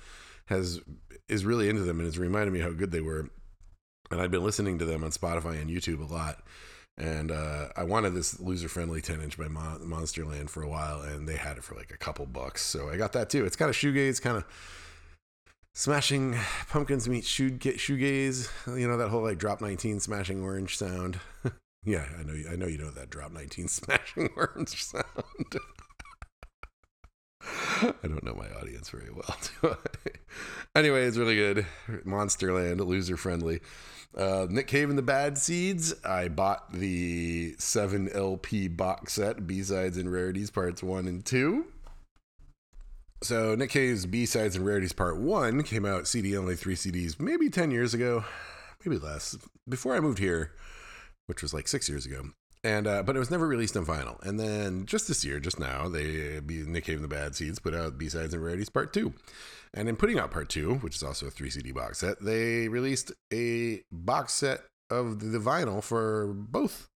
[0.46, 0.80] has
[1.28, 3.28] is really into them and it's reminded me how good they were
[4.10, 6.42] and I've been listening to them on Spotify and YouTube a lot.
[6.98, 11.02] And uh, I wanted this loser friendly 10 inch by Mon- Monsterland for a while,
[11.02, 12.62] and they had it for like a couple bucks.
[12.62, 13.44] So I got that too.
[13.44, 14.44] It's kind of shoegaze, kind of
[15.74, 16.38] smashing
[16.70, 18.48] pumpkins meet shoe shoegaze.
[18.66, 21.20] You know that whole like drop 19 smashing orange sound.
[21.84, 22.34] yeah, I know.
[22.50, 25.04] I know you know that drop 19 smashing orange sound.
[27.82, 29.76] I don't know my audience very well.
[30.74, 31.66] anyway, it's really good.
[32.06, 33.60] Monsterland, loser friendly.
[34.16, 35.94] Uh, Nick Cave and the Bad Seeds.
[36.02, 41.66] I bought the 7 LP box set, B sides and rarities parts 1 and 2.
[43.22, 47.20] So, Nick Cave's B sides and rarities part 1 came out CD only, three CDs,
[47.20, 48.24] maybe 10 years ago,
[48.84, 49.36] maybe less,
[49.68, 50.52] before I moved here,
[51.26, 52.30] which was like six years ago.
[52.66, 54.20] And uh, but it was never released on vinyl.
[54.26, 57.76] And then just this year, just now, they Nick Cave and the Bad Seeds put
[57.76, 59.14] out B sides and rarities part two.
[59.72, 62.66] And in putting out part two, which is also a three CD box set, they
[62.66, 66.88] released a box set of the vinyl for both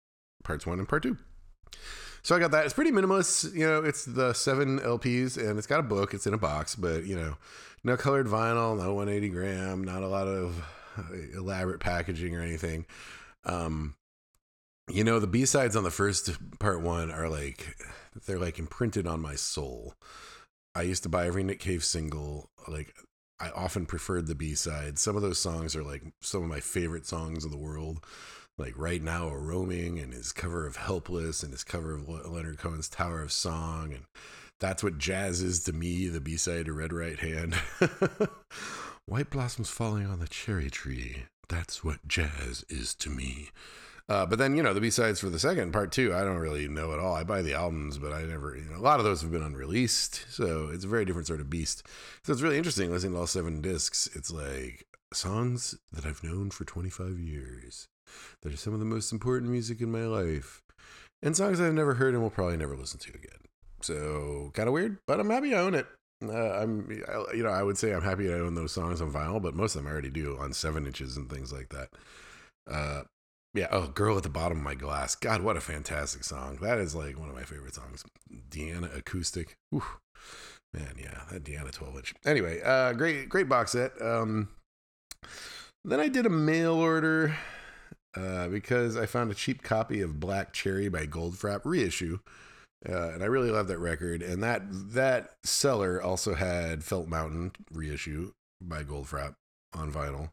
[0.44, 1.18] parts one and part two.
[2.24, 2.66] So I got that.
[2.66, 3.54] It's pretty minimalist.
[3.54, 6.16] You know, it's the seven LPs and it's got a book.
[6.16, 7.38] It's in a box, but you know,
[7.84, 10.66] no colored vinyl, no 180 gram, not a lot of
[11.36, 12.88] elaborate packaging or anything.
[13.46, 13.94] Um,
[14.90, 17.78] you know, the B sides on the first part one are like,
[18.26, 19.94] they're like imprinted on my soul.
[20.76, 22.50] I used to buy every Nick Cave single.
[22.68, 22.96] Like
[23.40, 24.98] I often preferred the B side.
[24.98, 28.06] Some of those songs are like some of my favorite songs in the world.
[28.58, 32.58] Like right now, a roaming and his cover of Helpless and his cover of Leonard
[32.58, 34.04] Cohen's Tower of Song and
[34.60, 36.08] that's what jazz is to me.
[36.08, 37.56] The B side to Red Right Hand.
[39.06, 41.24] White blossoms falling on the cherry tree.
[41.48, 43.50] That's what jazz is to me.
[44.10, 46.38] Uh, but then you know the B sides for the second part two, I don't
[46.38, 47.16] really know at all.
[47.16, 48.58] I buy the albums, but I never.
[48.58, 51.40] You know, a lot of those have been unreleased, so it's a very different sort
[51.40, 51.86] of beast.
[52.24, 54.10] So it's really interesting listening to all seven discs.
[54.16, 57.88] It's like songs that I've known for 25 years
[58.42, 60.64] that are some of the most important music in my life,
[61.22, 63.40] and songs I've never heard and will probably never listen to again.
[63.82, 65.86] So kind of weird, but I'm happy I own it.
[66.22, 66.90] Uh, I'm,
[67.34, 69.76] you know, I would say I'm happy I own those songs on vinyl, but most
[69.76, 71.90] of them I already do on seven inches and things like that.
[72.70, 73.04] Uh,
[73.54, 73.68] yeah.
[73.72, 75.16] Oh, Girl at the Bottom of My Glass.
[75.16, 76.60] God, what a fantastic song.
[76.62, 78.04] That is like one of my favorite songs.
[78.50, 79.56] Deanna Acoustic.
[79.72, 79.84] Whew.
[80.74, 82.14] Man, yeah, that Deanna 12 inch.
[82.26, 83.92] Anyway, uh, great, great box set.
[84.00, 84.50] Um,
[85.84, 87.36] then I did a mail order
[88.16, 92.20] uh, because I found a cheap copy of Black Cherry by Goldfrapp reissue.
[92.88, 94.22] Uh, and I really love that record.
[94.22, 98.32] And that that seller also had Felt Mountain reissue
[98.62, 99.36] by Goldfrapp
[99.74, 100.32] on vinyl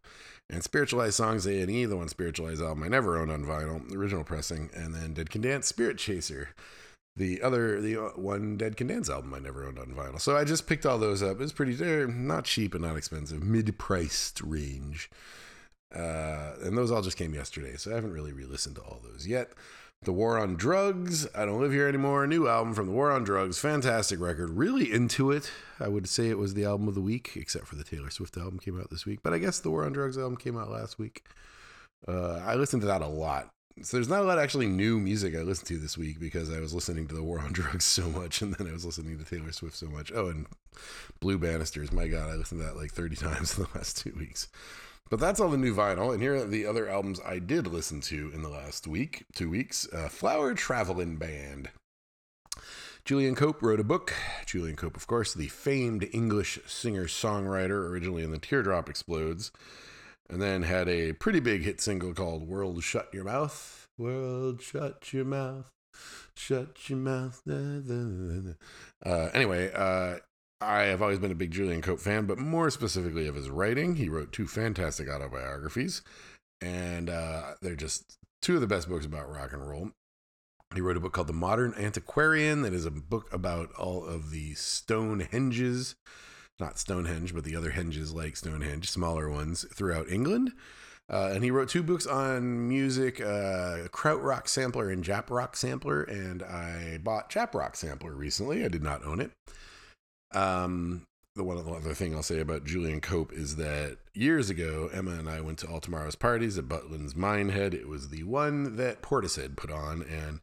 [0.49, 3.88] and Spiritualized Songs A and E, the one Spiritualized album I never owned on vinyl,
[3.88, 6.51] the original pressing, and then Dead Can Dance Spirit Chaser,
[7.16, 10.20] the other the uh, one Dead Can Dance album I never owned on vinyl.
[10.20, 11.40] So I just picked all those up.
[11.40, 15.11] It's pretty they're not cheap and not expensive, mid priced range.
[15.94, 19.27] Uh, and those all just came yesterday, so I haven't really re-listened to all those
[19.27, 19.53] yet.
[20.07, 23.25] The War on Drugs, I Don't Live Here Anymore, new album from The War on
[23.25, 25.51] Drugs, fantastic record, really into it.
[25.81, 28.37] I would say it was the album of the week, except for the Taylor Swift
[28.37, 30.71] album came out this week, but I guess the War on Drugs album came out
[30.71, 31.25] last week.
[32.07, 33.51] Uh, I listened to that a lot.
[33.83, 36.61] So there's not a lot actually new music I listened to this week because I
[36.61, 39.25] was listening to The War on Drugs so much, and then I was listening to
[39.25, 40.12] Taylor Swift so much.
[40.14, 40.47] Oh, and
[41.19, 44.14] Blue Banisters, my God, I listened to that like 30 times in the last two
[44.16, 44.47] weeks.
[45.09, 46.12] But that's all the new vinyl.
[46.12, 49.49] And here are the other albums I did listen to in the last week, two
[49.49, 49.88] weeks.
[49.92, 51.71] Uh, Flower Traveling Band.
[53.05, 54.12] Julian Cope wrote a book.
[54.47, 59.53] Julian Cope, of course, the famed English singer songwriter, originally in the Teardrop Explodes,
[60.29, 63.87] and then had a pretty big hit single called World Shut Your Mouth.
[63.97, 65.71] World Shut Your Mouth.
[66.35, 67.42] Shut your mouth.
[67.49, 70.16] Uh, anyway, uh,
[70.61, 73.97] I have always been a big Julian Cope fan, but more specifically of his writing.
[73.97, 76.03] He wrote two fantastic autobiographies,
[76.62, 79.90] and uh, they're just two of the best books about rock and roll.
[80.75, 84.31] He wrote a book called The Modern Antiquarian, that is a book about all of
[84.31, 85.95] the Stonehenges,
[86.59, 90.53] not Stonehenge, but the other henges like Stonehenge, smaller ones throughout England.
[91.09, 96.03] Uh, and he wrote two books on music, uh, Krautrock Sampler and Jap Rock Sampler.
[96.03, 98.64] And I bought Jap Rock Sampler recently.
[98.64, 99.31] I did not own it.
[100.32, 105.12] Um, the one other thing I'll say about Julian Cope is that years ago, Emma
[105.12, 107.74] and I went to All Tomorrow's Parties at Butlin's Minehead.
[107.74, 110.40] It was the one that Portishead put on, and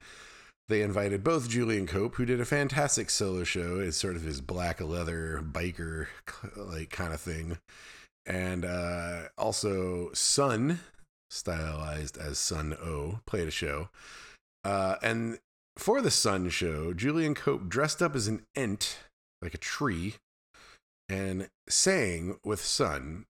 [0.69, 4.39] they invited both Julian Cope, who did a fantastic solo show, as sort of his
[4.39, 6.07] black leather biker
[6.55, 7.57] like kind of thing,
[8.25, 10.79] and uh, also Sunn,
[11.31, 13.89] stylized as Sunn O))), played a show.
[14.63, 15.39] Uh, and
[15.75, 18.99] for the Sunn show, Julian Cope dressed up as an ent,
[19.43, 20.15] like a tree,
[21.10, 23.25] and sang with Sunn.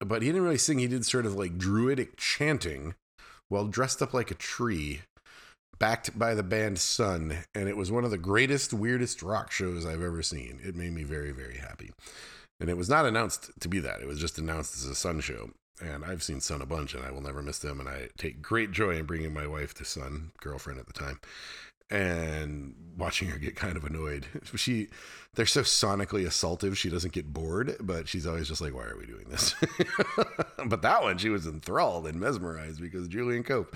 [0.00, 2.94] But he didn't really sing, he did sort of like druidic chanting
[3.48, 5.02] while dressed up like a tree,
[5.78, 7.38] backed by the band Sunn.
[7.54, 10.60] And it was one of the greatest, weirdest rock shows I've ever seen.
[10.64, 11.92] It made me very, very happy.
[12.60, 15.20] And it was not announced to be that, it was just announced as a Sunn
[15.20, 15.50] show.
[15.80, 17.80] And I've seen Sunn a bunch, and I will never miss them.
[17.80, 21.18] And I take great joy in bringing my wife to Sunn, girlfriend at the time,
[21.92, 24.26] and watching her get kind of annoyed.
[24.56, 24.88] She,
[25.34, 26.76] they're so sonically assaultive.
[26.76, 29.54] She doesn't get bored, but she's always just like, "Why are we doing this?"
[30.66, 33.74] but that one, she was enthralled and mesmerized because Julian Cope,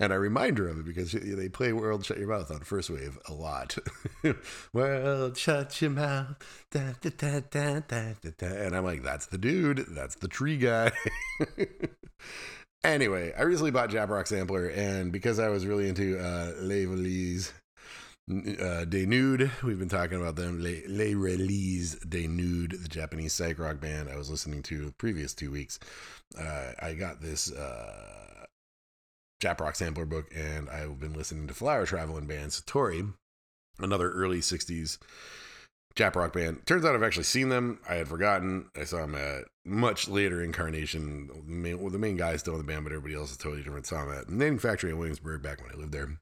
[0.00, 2.90] and I remind her of it because they play "World Shut Your Mouth" on First
[2.90, 3.78] Wave a lot.
[4.72, 6.36] World Shut Your Mouth,
[6.72, 9.86] da, da, da, and I'm like, "That's the dude.
[9.88, 10.90] That's the tree guy."
[12.84, 16.86] Anyway, I recently bought Jap Rock Sampler, and because I was really into uh, Les
[16.86, 17.52] Rallizes
[18.30, 20.60] uh, Dénudés, we've been talking about them.
[20.62, 25.34] Les, Les Rallizes Dénudés, the Japanese psych rock band I was listening to the previous
[25.34, 25.78] two weeks.
[26.38, 28.46] Uh, I got this uh,
[29.42, 33.12] Jap Rock Sampler book, and I've been listening to Flower Traveling Band Satori,
[33.78, 34.98] another early 60s
[35.96, 36.66] Jap rock band.
[36.66, 37.80] Turns out I've actually seen them.
[37.88, 38.70] I had forgotten.
[38.78, 41.28] I saw them at much later incarnation.
[41.28, 43.36] The main, well, the main guy is still in the band, but everybody else is
[43.36, 43.86] totally different.
[43.86, 46.18] Saw them at Knitting Factory in Williamsburg back when I lived there.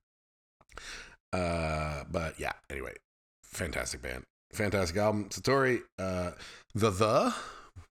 [1.32, 2.94] Uh, but yeah, anyway,
[3.42, 5.28] fantastic band, fantastic album.
[5.28, 6.32] Satori, uh,
[6.74, 7.34] the The,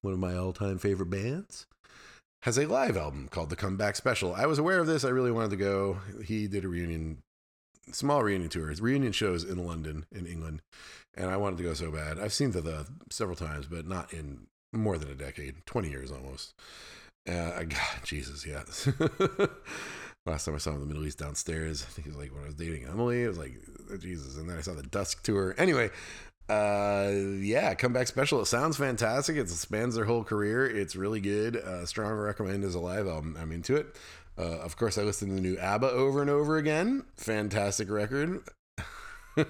[0.01, 1.65] one of my all-time favorite bands,
[2.43, 4.33] has a live album called The Comeback Special.
[4.33, 5.05] I was aware of this.
[5.05, 5.99] I really wanted to go.
[6.25, 7.19] He did a reunion,
[7.91, 10.61] small reunion tours, reunion shows in London, in England
[11.15, 12.19] and I wanted to go so bad.
[12.19, 16.11] I've seen the, the several times, but not in more than a decade, twenty years
[16.11, 16.53] almost.
[17.27, 18.63] Uh, God, Jesus, yeah.
[20.25, 22.33] Last time I saw him in the Middle East downstairs, I think it was like
[22.33, 23.23] when I was dating Emily.
[23.23, 23.53] It was like
[23.99, 25.53] Jesus, and then I saw the Dusk tour.
[25.57, 25.91] Anyway,
[26.49, 28.41] uh, yeah, comeback special.
[28.41, 29.35] It sounds fantastic.
[29.35, 30.65] It spans their whole career.
[30.65, 31.57] It's really good.
[31.57, 33.37] Uh, strong recommend as a live album.
[33.39, 33.95] I'm into it.
[34.37, 37.03] Uh, of course, I listened to the new ABBA over and over again.
[37.17, 38.43] Fantastic record.
[39.37, 39.45] I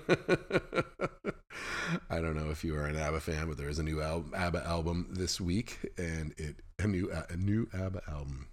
[2.09, 4.65] don't know if you are an ABBA fan, but there is a new al- ABBA
[4.65, 8.47] album this week, and it a new a new ABBA album.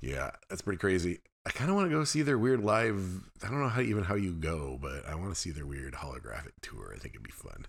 [0.00, 1.20] Yeah, that's pretty crazy.
[1.44, 3.30] I kind of want to go see their weird live.
[3.42, 5.94] I don't know how even how you go, but I want to see their weird
[5.94, 6.92] holographic tour.
[6.94, 7.66] I think it'd be fun.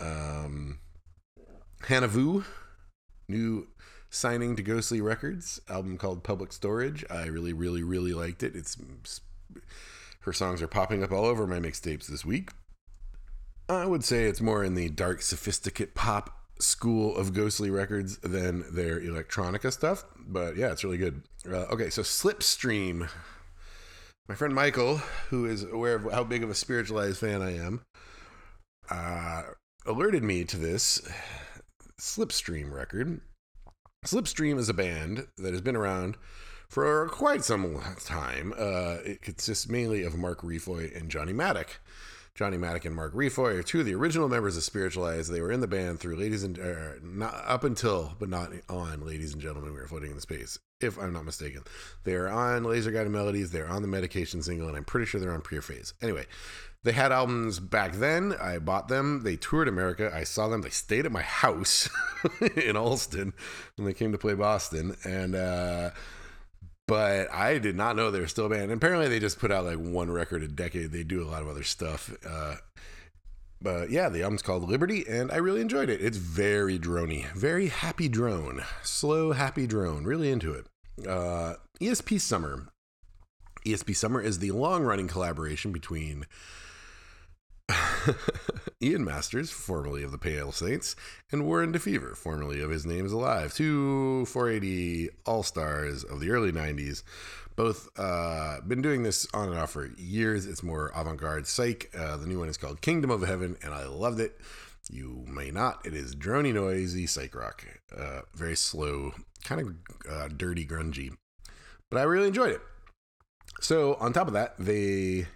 [0.00, 0.78] Um,
[1.86, 2.44] Hanna Vu,
[3.28, 3.68] new
[4.10, 7.04] signing to Ghostly Records, album called Public Storage.
[7.10, 8.54] I really, really, really liked it.
[8.54, 8.76] It's
[10.22, 12.50] her songs are popping up all over my mixtapes this week.
[13.68, 18.64] I would say it's more in the dark, sophisticate pop school of ghostly records than
[18.72, 20.04] their electronica stuff.
[20.18, 21.22] But yeah, it's really good.
[21.46, 23.08] Uh, okay, so Slipstream.
[24.28, 24.98] My friend Michael,
[25.30, 27.82] who is aware of how big of a spiritualized fan I am,
[28.88, 29.42] uh,
[29.84, 31.02] alerted me to this
[32.00, 33.20] Slipstream record.
[34.06, 36.16] Slipstream is a band that has been around
[36.72, 38.54] for quite some time.
[38.56, 41.80] Uh, it consists mainly of Mark Refoy and Johnny Mattock.
[42.34, 45.30] Johnny Mattock and Mark Refoy are two of the original members of Spiritualized.
[45.30, 49.04] They were in the band through Ladies and uh, not up until, but not on
[49.04, 49.74] Ladies and Gentlemen.
[49.74, 51.62] We were floating in the space, if I'm not mistaken.
[52.04, 53.50] They're on Laser Guided Melodies.
[53.50, 55.92] They're on the Medication single, and I'm pretty sure they're on Pure Phase.
[56.00, 56.24] Anyway,
[56.84, 58.34] they had albums back then.
[58.40, 59.24] I bought them.
[59.24, 60.10] They toured America.
[60.14, 60.62] I saw them.
[60.62, 61.90] They stayed at my house
[62.56, 63.34] in Allston
[63.76, 65.34] when they came to play Boston, and.
[65.34, 65.90] Uh,
[66.92, 68.64] but I did not know they were still a band.
[68.64, 70.92] And apparently, they just put out like one record a decade.
[70.92, 72.14] They do a lot of other stuff.
[72.22, 72.56] Uh,
[73.62, 76.02] but yeah, the album's called Liberty, and I really enjoyed it.
[76.02, 80.04] It's very drony, very happy drone, slow, happy drone.
[80.04, 80.66] Really into it.
[81.08, 82.68] Uh, ESP Summer.
[83.64, 86.26] ESP Summer is the long running collaboration between
[88.82, 90.96] Ian Masters, formerly of the Pale Saints,
[91.30, 96.30] and Warren DeFever, formerly of His Name is Alive, two 4AD all stars of the
[96.30, 97.02] early 90s.
[97.54, 100.46] Both uh, been doing this on and off for years.
[100.46, 101.90] It's more avant garde psych.
[101.96, 104.38] Uh, the new one is called Kingdom of Heaven, and I loved it.
[104.90, 105.86] You may not.
[105.86, 107.64] It is drony, noisy psych rock.
[107.96, 109.12] Uh, very slow,
[109.44, 109.74] kind of
[110.10, 111.12] uh, dirty, grungy.
[111.90, 112.62] But I really enjoyed it.
[113.60, 115.26] So, on top of that, they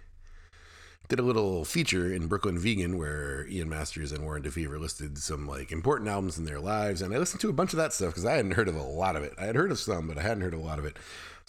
[1.07, 5.47] did a little feature in Brooklyn Vegan where Ian Masters and Warren DeFever listed some
[5.47, 8.09] like important albums in their lives, and I listened to a bunch of that stuff
[8.09, 9.33] because I hadn't heard of a lot of it.
[9.39, 10.97] I had heard of some, but I hadn't heard a lot of it.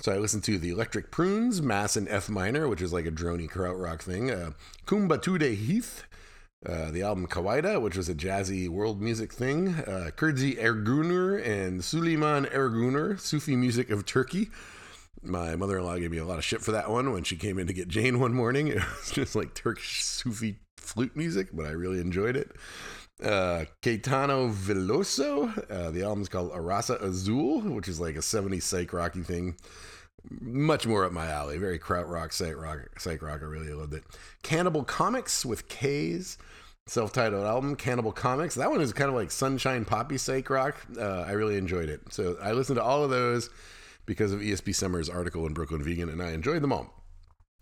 [0.00, 3.10] So I listened to the Electric Prunes, Mass in F minor, which is like a
[3.10, 4.30] drony krautrock thing.
[4.30, 4.52] Uh,
[4.86, 6.04] Kuumba Toudie Heath,
[6.64, 9.70] uh, the album Kawaida, which was a jazzy world music thing.
[9.70, 14.50] Uh, Kudsi Erguner and Suleyman Erguner, Sufi music of Turkey.
[15.22, 17.36] My mother in law gave me a lot of shit for that one when she
[17.36, 18.68] came in to get Jane one morning.
[18.68, 22.52] It was just like Turkish Sufi flute music, but I really enjoyed it.
[23.22, 28.92] Uh, Caetano Veloso, uh, the album's called Araçá Azul, which is like a 70s psych
[28.92, 29.56] rocky thing.
[30.40, 31.58] Much more up my alley.
[31.58, 33.40] Very krautrock, psych rock, psych rock.
[33.42, 34.04] I really loved it.
[34.44, 36.38] Kannibal Komix with K's
[36.86, 41.20] self-titled album Kannibal Komix that one is kind of like sunshine poppy psych rock uh,
[41.20, 43.50] i really enjoyed it so i listened to all of those
[44.08, 47.04] because of ESP Summer's article in Brooklyn Vegan, and I enjoyed them all.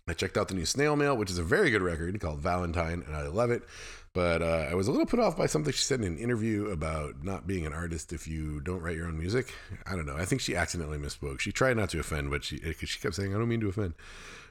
[0.07, 3.03] I checked out the new Snail Mail, which is a very good record called Valentine,
[3.05, 3.63] and I love it.
[4.13, 6.69] But uh, I was a little put off by something she said in an interview
[6.69, 9.53] about not being an artist if you don't write your own music.
[9.85, 10.15] I don't know.
[10.15, 11.41] I think she accidentally misspoke.
[11.41, 13.93] She tried not to offend, but she she kept saying, "I don't mean to offend."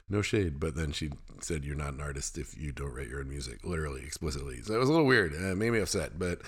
[0.09, 3.19] No shade, but then she said you're not an artist if you don't write your
[3.19, 4.61] own music, literally, explicitly.
[4.61, 5.33] So it was a little weird.
[5.33, 6.41] Uh, made me upset, but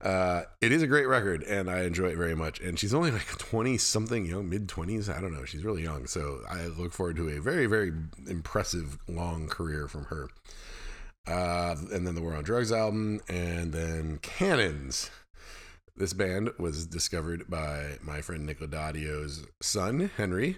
[0.00, 2.60] uh, it is a great record, and I enjoy it very much.
[2.60, 5.14] And she's only like 20 something, you know, mid 20s.
[5.14, 5.44] I don't know.
[5.44, 6.06] She's really young.
[6.06, 7.92] So I look forward to a very, very
[8.28, 10.28] impressive long career from her.
[11.26, 15.10] Uh, and then the War on Drugs album, and then Cannons.
[15.96, 20.56] This band was discovered by my friend Nick Dadio's son, Henry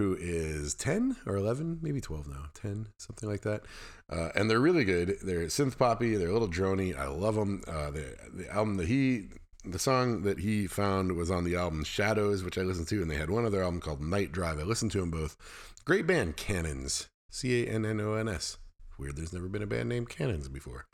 [0.00, 3.64] who is 10 or 11, maybe 12 now, 10, something like that.
[4.08, 5.18] Uh, and they're really good.
[5.22, 6.96] They're synth poppy, they're a little drony.
[6.98, 7.62] I love them.
[7.68, 9.28] Uh, the, the album that he,
[9.62, 13.10] the song that he found was on the album Shadows, which I listened to, and
[13.10, 14.58] they had one other album called Night Drive.
[14.58, 15.36] I listened to them both.
[15.84, 17.08] Great band, Cannons.
[17.30, 18.56] C A N N O N S.
[18.98, 20.86] Weird, there's never been a band named Cannons before.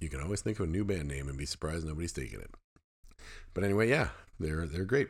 [0.00, 2.50] You can always think of a new band name and be surprised nobody's taking it.
[3.52, 4.08] But anyway, yeah,
[4.40, 5.08] they're they're great.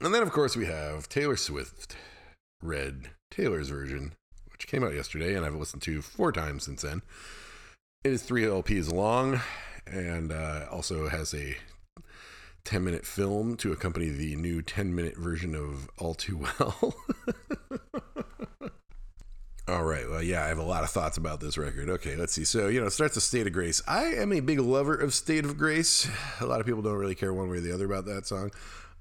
[0.00, 1.96] And then, of course, we have Taylor Swift
[2.60, 4.14] Red, Taylor's version,
[4.50, 7.02] which came out yesterday and I've listened to four times since then.
[8.02, 9.40] It is three LPs long
[9.86, 11.56] and uh, also has a
[12.64, 16.94] 10 minute film to accompany the new 10 minute version of All Too Well.
[19.66, 20.08] All right.
[20.08, 21.88] Well, yeah, I have a lot of thoughts about this record.
[21.88, 22.44] Okay, let's see.
[22.44, 23.80] So, you know, it starts with State of Grace.
[23.88, 26.06] I am a big lover of State of Grace.
[26.40, 28.50] A lot of people don't really care one way or the other about that song.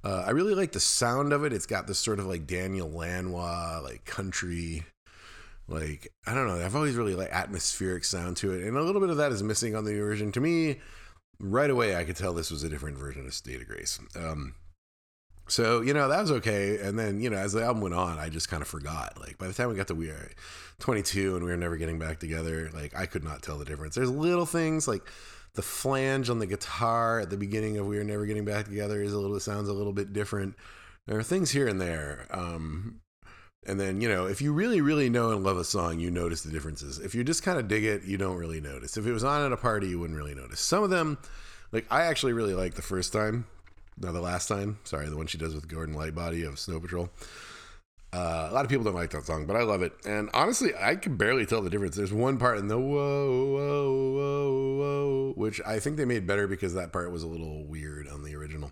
[0.03, 1.53] Uh, I really like the sound of it.
[1.53, 4.83] It's got this sort of like Daniel Lanois, like country,
[5.67, 6.63] like I don't know.
[6.63, 9.41] I've always really like atmospheric sound to it, and a little bit of that is
[9.41, 10.31] missing on the new version.
[10.33, 10.81] To me,
[11.39, 13.97] right away, I could tell this was a different version of State of Grace.
[14.15, 14.55] Um,
[15.47, 18.19] so you know that was okay, and then you know as the album went on,
[18.19, 19.17] I just kind of forgot.
[19.21, 20.31] Like by the time we got to we are
[20.79, 23.95] 22 and we were never getting back together, like I could not tell the difference.
[23.95, 25.03] There's little things like
[25.55, 29.01] the flange on the guitar at the beginning of "We Are Never Getting Back Together"
[29.01, 30.55] is a little sounds a little bit different.
[31.07, 32.27] There are things here and there.
[32.31, 33.01] Um,
[33.65, 36.41] and then, you know, if you really, really know and love a song, you notice
[36.41, 36.99] the differences.
[36.99, 38.97] If you just kind of dig it, you don't really notice.
[38.97, 40.59] If it was on at a party, you wouldn't really notice.
[40.59, 41.17] Some of them,
[41.71, 43.45] like, I actually really like the first time.
[43.97, 44.79] No, the last time.
[44.83, 47.09] Sorry, the one she does with Gordon Lightbody of Snow Patrol.
[48.13, 49.91] Uh, a lot of people don't like that song, but I love it.
[50.06, 51.95] And honestly, I can barely tell the difference.
[51.95, 56.47] There's one part in the whoa, whoa, whoa, whoa, which I think they made better
[56.47, 58.71] because that part was a little weird on the original.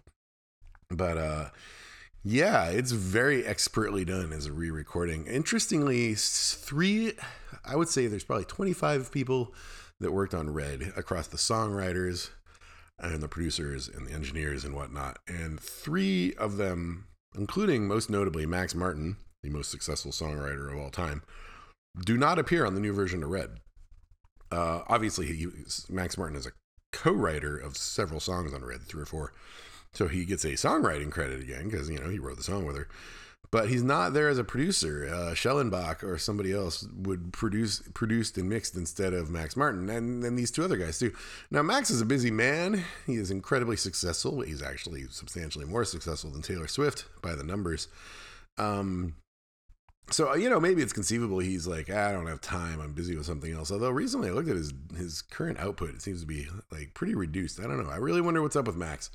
[0.92, 1.50] But uh,
[2.24, 5.26] yeah, it's very expertly done as a re recording.
[5.26, 7.14] Interestingly, three,
[7.66, 9.56] I would say there's probably 25 people
[10.00, 12.30] that worked on Red across the songwriters
[13.00, 15.18] and the producers and the engineers and whatnot.
[15.28, 20.89] And three of them, including most notably Max Martin, the most successful songwriter of all
[20.89, 21.24] time,
[22.06, 23.58] do not appear on the new version of Red.
[24.52, 25.48] Uh, obviously, he,
[25.89, 26.52] Max Martin is a
[26.92, 29.34] co-writer of several songs on Red, three or four,
[29.94, 32.76] so he gets a songwriting credit again because you know he wrote the song with
[32.76, 32.88] her.
[33.52, 35.08] but he's not there as a producer.
[35.12, 40.24] Uh, Schellenbach or somebody else would produce produced and mixed instead of Max Martin, and
[40.24, 41.14] then these two other guys too.
[41.50, 42.84] Now Max is a busy man.
[43.06, 44.42] He is incredibly successful.
[44.42, 47.88] He's actually substantially more successful than Taylor Swift by the numbers.
[48.58, 49.16] Um,
[50.10, 53.16] so you know maybe it's conceivable he's like ah, I don't have time I'm busy
[53.16, 53.72] with something else.
[53.72, 57.16] Although recently I looked at his his current output it seems to be like pretty
[57.16, 57.60] reduced.
[57.60, 57.89] I don't know.
[57.89, 59.10] I really wonder what's up with Max.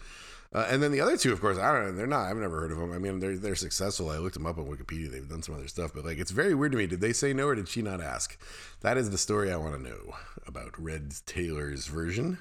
[0.52, 1.92] Uh, and then the other two, of course, I don't know.
[1.92, 2.30] They're not.
[2.30, 2.92] I've never heard of them.
[2.92, 4.10] I mean, they're they're successful.
[4.10, 5.10] I looked them up on Wikipedia.
[5.10, 6.86] They've done some other stuff, but like, it's very weird to me.
[6.86, 8.38] Did they say no, or did she not ask?
[8.80, 10.14] That is the story I want to know
[10.46, 12.38] about Red Taylor's version.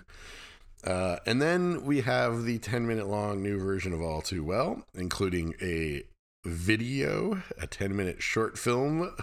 [0.85, 4.85] Uh, and then we have the 10 minute long new version of All Too Well,
[4.93, 6.03] including a
[6.45, 9.15] video, a 10 minute short film.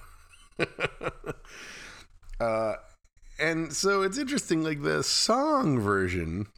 [2.40, 2.74] uh,
[3.38, 6.48] and so it's interesting, like the song version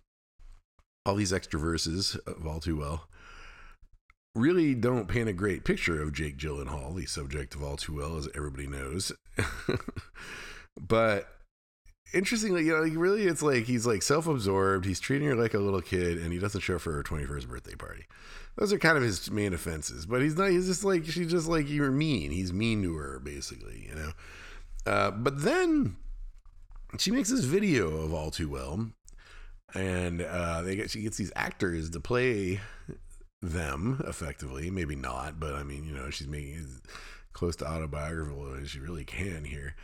[1.07, 3.09] all these extra verses of All Too Well
[4.35, 8.17] really don't paint a great picture of Jake Gyllenhaal, the subject of All Too Well,
[8.17, 9.13] as everybody knows.
[10.81, 11.29] but
[12.13, 14.87] interestingly, you know, really, it's like he's like self-absorbed.
[14.87, 17.49] He's treating her like a little kid, and he doesn't show up for her twenty-first
[17.49, 18.07] birthday party.
[18.57, 20.07] Those are kind of his main offenses.
[20.07, 20.51] But he's not.
[20.51, 22.31] He's just like she's just like you're mean.
[22.31, 23.87] He's mean to her, basically.
[23.89, 24.13] You know.
[24.87, 25.97] Uh, but then
[26.99, 28.91] she makes this video of All Too Well,
[29.75, 32.61] and uh, they get she gets these actors to play
[33.43, 34.71] them effectively.
[34.71, 36.67] Maybe not, but I mean, you know, she's making
[37.33, 39.75] close to autobiographical as she really can here.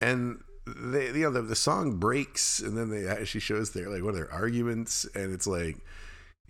[0.00, 4.02] And they, you know, the, the song breaks, and then they she shows their like
[4.02, 5.78] one of their arguments, and it's like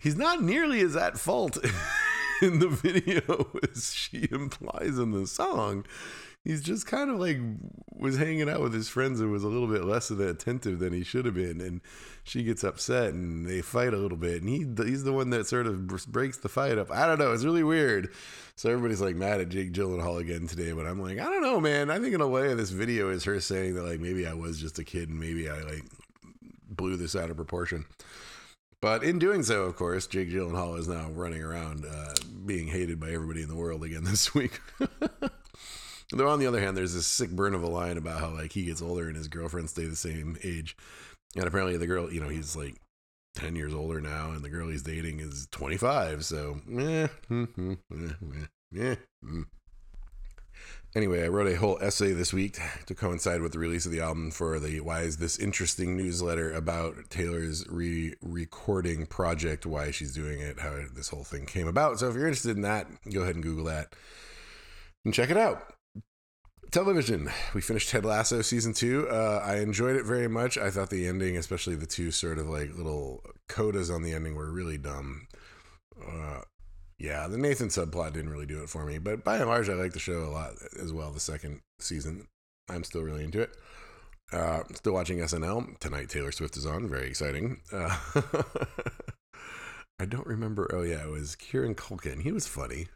[0.00, 1.58] he's not nearly as at fault
[2.42, 5.84] in the video as she implies in the song.
[6.42, 7.38] He's just kind of like
[7.92, 10.94] was hanging out with his friends and was a little bit less of attentive than
[10.94, 11.60] he should have been.
[11.60, 11.82] And
[12.24, 14.42] she gets upset and they fight a little bit.
[14.42, 16.90] And he he's the one that sort of breaks the fight up.
[16.90, 17.32] I don't know.
[17.32, 18.14] It's really weird.
[18.56, 21.60] So everybody's like mad at jake gyllenhaal again today but i'm like i don't know
[21.60, 21.90] man.
[21.90, 24.60] I think in a way this video is her saying that like maybe i was
[24.60, 25.84] just a kid and maybe i like
[26.68, 27.86] blew this out of proportion
[28.80, 32.14] but in doing so, of course, Jake Gyllenhaal is now running around uh,
[32.46, 34.60] being hated by everybody in the world again this week.
[36.12, 38.52] Though on the other hand, there's this sick burn of a line about how like
[38.52, 40.76] he gets older and his girlfriends stay the same age,
[41.36, 42.74] and apparently the girl, you know, he's like
[43.36, 46.24] ten years older now, and the girl he's dating is twenty five.
[46.24, 49.46] So, eh, mm, mm, mm.
[50.96, 54.00] Anyway, I wrote a whole essay this week to coincide with the release of the
[54.00, 60.12] album for the Why Is This Interesting newsletter about Taylor's re recording project, why she's
[60.12, 62.00] doing it, how this whole thing came about.
[62.00, 63.94] So if you're interested in that, go ahead and Google that
[65.04, 65.74] and check it out.
[66.72, 67.30] Television.
[67.54, 69.08] We finished ted lasso season two.
[69.08, 70.58] Uh, i enjoyed it very much.
[70.58, 74.34] I thought the ending especially the two sort of like little codas on the ending
[74.34, 75.28] were really dumb.
[76.04, 76.40] Uh,
[77.00, 79.72] yeah the nathan subplot didn't really do it for me but by and large i
[79.72, 82.28] like the show a lot as well the second season
[82.68, 83.56] i'm still really into it
[84.32, 87.96] uh, still watching snl tonight taylor swift is on very exciting uh,
[89.98, 92.86] i don't remember oh yeah it was kieran culkin he was funny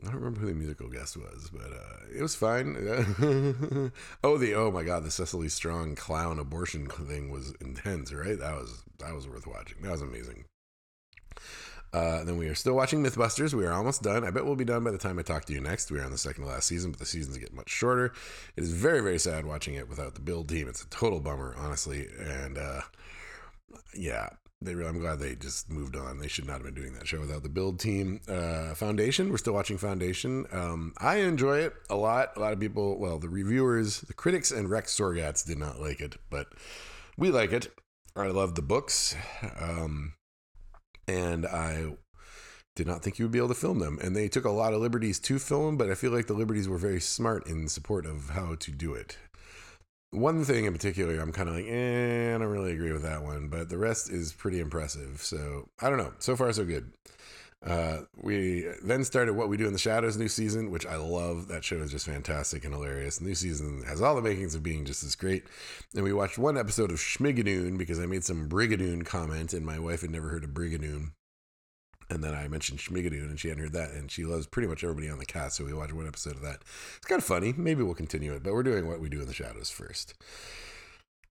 [0.00, 2.76] I don't remember who the musical guest was, but uh, it was fine.
[4.24, 8.38] oh, the oh my god, the Cecily Strong clown abortion thing was intense, right?
[8.38, 9.82] That was that was worth watching.
[9.82, 10.46] That was amazing.
[11.92, 13.52] Uh, then we are still watching Mythbusters.
[13.52, 14.24] We are almost done.
[14.24, 15.90] I bet we'll be done by the time I talk to you next.
[15.90, 18.12] We are on the second to last season, but the seasons get much shorter.
[18.56, 20.68] It is very, very sad watching it without the build team.
[20.68, 22.08] It's a total bummer, honestly.
[22.18, 22.80] And uh,
[23.94, 24.30] yeah,
[24.64, 26.18] they I'm glad they just moved on.
[26.18, 28.20] They should not have been doing that show without the build team.
[28.28, 30.46] Uh, Foundation, we're still watching Foundation.
[30.52, 32.36] Um, I enjoy it a lot.
[32.36, 36.00] A lot of people, well, the reviewers, the critics, and Rex Sorgatz did not like
[36.00, 36.48] it, but
[37.16, 37.68] we like it.
[38.14, 39.16] I love the books,
[39.58, 40.14] um,
[41.12, 41.96] and I
[42.74, 43.98] did not think you would be able to film them.
[44.02, 46.68] And they took a lot of liberties to film but I feel like the liberties
[46.68, 49.18] were very smart in support of how to do it
[50.12, 53.22] one thing in particular, I'm kind of like, eh, I don't really agree with that
[53.22, 55.22] one, but the rest is pretty impressive.
[55.22, 56.12] So I don't know.
[56.18, 56.92] So far, so good.
[57.64, 61.46] Uh, we then started What We Do in the Shadows new season, which I love.
[61.48, 63.20] That show is just fantastic and hilarious.
[63.20, 65.44] New season has all the makings of being just as great.
[65.94, 69.78] And we watched one episode of Schmigadoon because I made some Brigadoon comment, and my
[69.78, 71.12] wife had never heard of Brigadoon.
[72.10, 74.82] And then I mentioned Schmigadoon, and she hadn't heard that, and she loves pretty much
[74.82, 75.56] everybody on the cast.
[75.56, 76.62] So we watched one episode of that.
[76.96, 77.54] It's kind of funny.
[77.56, 80.14] Maybe we'll continue it, but we're doing what we do in the shadows first.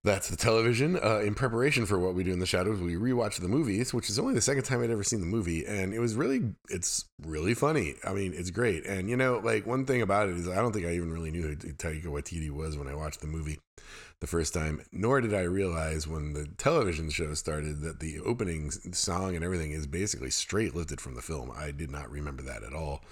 [0.04, 0.98] That's the television.
[0.98, 4.10] Uh, in preparation for what we do in the shadows, we rewatched the movies, which
[4.10, 7.06] is only the second time I'd ever seen the movie, and it was really, it's
[7.24, 7.94] really funny.
[8.04, 8.84] I mean, it's great.
[8.88, 11.30] And you know, like one thing about it is, I don't think I even really
[11.30, 13.60] knew who Taika Waititi was when I watched the movie
[14.22, 18.72] the first time, nor did I realize when the television show started that the opening
[18.72, 21.52] song and everything is basically straight lifted from the film.
[21.56, 23.04] I did not remember that at all.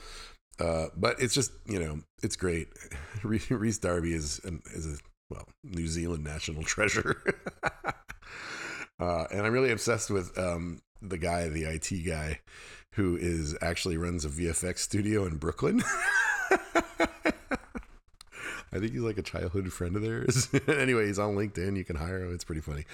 [0.60, 2.68] Uh, but it's just you know it's great.
[3.24, 4.98] Rhys Darby is an, is a
[5.30, 7.22] well New Zealand national treasure,
[9.00, 12.40] uh, and I'm really obsessed with um, the guy, the IT guy,
[12.94, 15.84] who is actually runs a VFX studio in Brooklyn.
[18.72, 20.48] I think he's like a childhood friend of theirs.
[20.68, 21.76] anyway, he's on LinkedIn.
[21.76, 22.34] You can hire him.
[22.34, 22.86] It's pretty funny.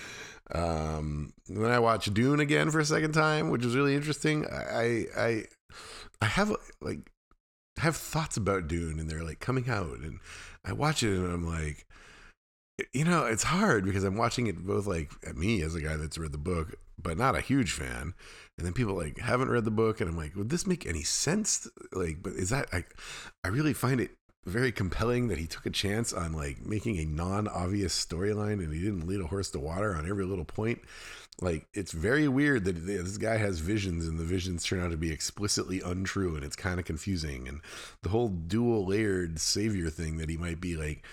[0.53, 4.45] Um, then I watched Dune again for a second time, which was really interesting.
[4.45, 5.43] I I
[6.21, 7.11] I have like
[7.77, 10.19] have thoughts about Dune, and they're like coming out, and
[10.63, 11.85] I watch it, and I'm like,
[12.93, 15.95] you know, it's hard because I'm watching it both like at me as a guy
[15.95, 18.13] that's read the book, but not a huge fan.
[18.57, 21.03] And then people like haven't read the book, and I'm like, would this make any
[21.03, 21.67] sense?
[21.91, 22.85] Like, but is that I?
[23.43, 24.11] I really find it
[24.45, 28.79] very compelling that he took a chance on like making a non-obvious storyline and he
[28.79, 30.79] didn't lead a horse to water on every little point
[31.41, 34.97] like it's very weird that this guy has visions and the visions turn out to
[34.97, 37.59] be explicitly untrue and it's kind of confusing and
[38.03, 41.03] the whole dual layered savior thing that he might be like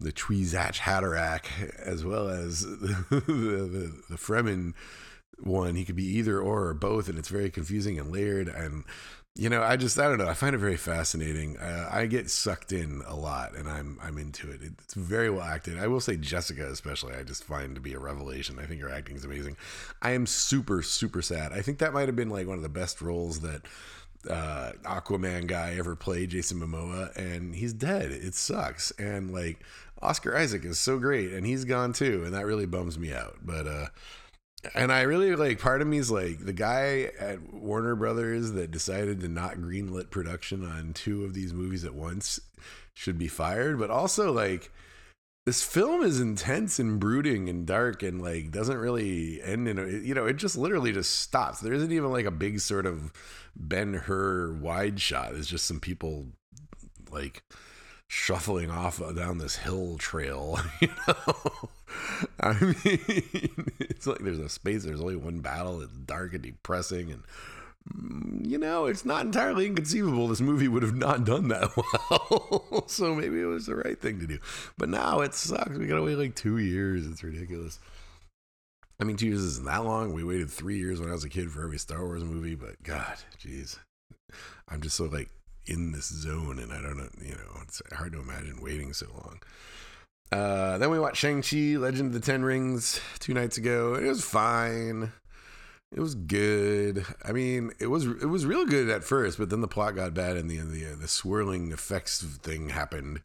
[0.00, 4.74] the Kwisatz Haderach as well as the, the, the Fremen
[5.40, 8.84] one he could be either or or both and it's very confusing and layered and
[9.38, 10.26] you know, I just I don't know.
[10.26, 11.58] I find it very fascinating.
[11.58, 14.60] Uh, I get sucked in a lot, and I'm I'm into it.
[14.62, 15.78] It's very well acted.
[15.78, 18.58] I will say Jessica, especially, I just find to be a revelation.
[18.58, 19.56] I think her acting is amazing.
[20.02, 21.52] I am super super sad.
[21.52, 23.62] I think that might have been like one of the best roles that
[24.28, 28.10] uh, Aquaman guy ever played, Jason Momoa, and he's dead.
[28.10, 28.90] It sucks.
[28.92, 29.60] And like
[30.00, 33.38] Oscar Isaac is so great, and he's gone too, and that really bums me out.
[33.42, 33.86] But uh,
[34.74, 38.70] and I really like part of me is like the guy at Warner Brothers that
[38.70, 42.40] decided to not greenlit production on two of these movies at once
[42.94, 43.78] should be fired.
[43.78, 44.72] But also like
[45.46, 49.86] this film is intense and brooding and dark and like doesn't really end in a,
[49.86, 51.60] you know it just literally just stops.
[51.60, 53.12] There isn't even like a big sort of
[53.54, 55.34] Ben Hur wide shot.
[55.34, 56.26] It's just some people
[57.10, 57.42] like
[58.08, 61.68] shuffling off down this hill trail, you know.
[62.40, 62.74] I mean,
[63.80, 64.84] it's like there's a space.
[64.84, 65.80] There's only one battle.
[65.82, 67.22] It's dark and depressing, and
[67.92, 71.70] mm, you know, it's not entirely inconceivable this movie would have not done that
[72.10, 72.84] well.
[72.88, 74.38] so maybe it was the right thing to do.
[74.76, 75.76] But now it sucks.
[75.76, 77.06] We gotta wait like two years.
[77.06, 77.78] It's ridiculous.
[79.00, 80.12] I mean, two years isn't that long.
[80.12, 82.82] We waited three years when I was a kid for every Star Wars movie, but
[82.82, 83.78] God, jeez,
[84.68, 85.30] I'm just so like
[85.68, 89.06] in this zone, and I don't know, you know, it's hard to imagine waiting so
[89.12, 89.40] long.
[90.30, 93.94] Uh, then we watched Shang-Chi, Legend of the Ten Rings, two nights ago.
[93.94, 95.12] It was fine.
[95.90, 97.06] It was good.
[97.24, 100.12] I mean, it was it was real good at first, but then the plot got
[100.12, 103.22] bad, and the the the swirling effects thing happened,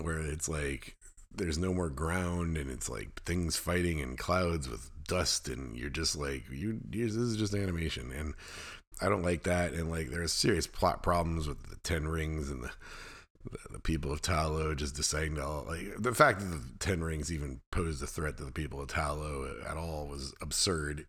[0.00, 0.96] where it's like
[1.34, 5.90] there's no more ground, and it's like things fighting in clouds with dust, and you're
[5.90, 6.80] just like you.
[6.88, 8.32] This is just animation, and
[9.02, 9.72] I don't like that.
[9.72, 12.70] And like there's serious plot problems with the Ten Rings and the
[13.50, 16.78] the, the people of Ta Lo just deciding to all, like the fact that the
[16.78, 20.32] Ten Rings even posed a threat to the people of Ta Lo at all was
[20.40, 21.06] absurd,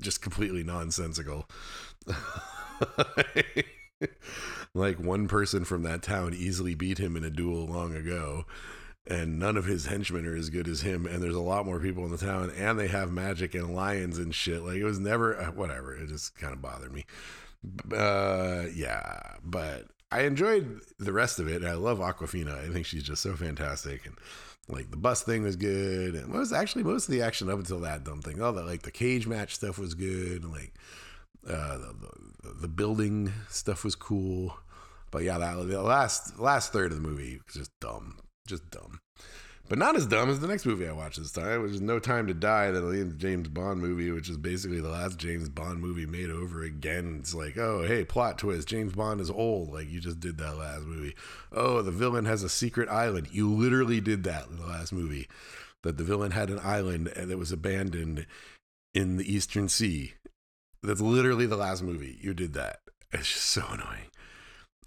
[0.00, 1.48] just completely nonsensical.
[4.74, 8.44] like one person from that town easily beat him in a duel long ago
[9.06, 11.78] and none of his henchmen are as good as him and there's a lot more
[11.78, 14.98] people in the town and they have magic and lions and shit like it was
[14.98, 17.04] never uh, whatever it just kind of bothered me
[17.94, 21.64] uh yeah but I enjoyed the rest of it.
[21.64, 24.06] I love Awkwafina I think she's just so fantastic.
[24.06, 24.16] And
[24.68, 26.14] like the bus thing was good.
[26.14, 28.40] And was actually most of the action up until that dumb thing.
[28.40, 30.44] All the like the cage match stuff was good.
[30.44, 30.72] And like
[31.48, 31.94] uh, the,
[32.42, 34.56] the, the building stuff was cool.
[35.10, 39.00] But yeah, that the last last third of the movie was just dumb, just dumb
[39.68, 41.98] but not as dumb as the next movie I watched this time, which is No
[41.98, 46.04] Time to Die, that James Bond movie, which is basically the last James Bond movie
[46.04, 47.16] made over again.
[47.20, 50.58] It's like, oh, hey, plot twist: James Bond is old, like you just did that
[50.58, 51.14] last movie.
[51.50, 53.28] Oh, the villain has a secret island.
[53.32, 55.28] You literally did that in the last movie.
[55.82, 58.26] That the villain had an island that was abandoned
[58.94, 60.14] in the Eastern Sea.
[60.82, 62.18] That's literally the last movie.
[62.20, 62.80] You did that.
[63.12, 64.10] It's just so annoying.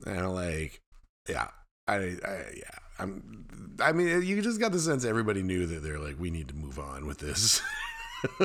[0.05, 0.81] And like,
[1.27, 1.49] yeah,
[1.87, 3.45] I, I yeah I'm,
[3.79, 6.55] I mean, you just got the sense everybody knew that they're like, we need to
[6.55, 7.61] move on with this.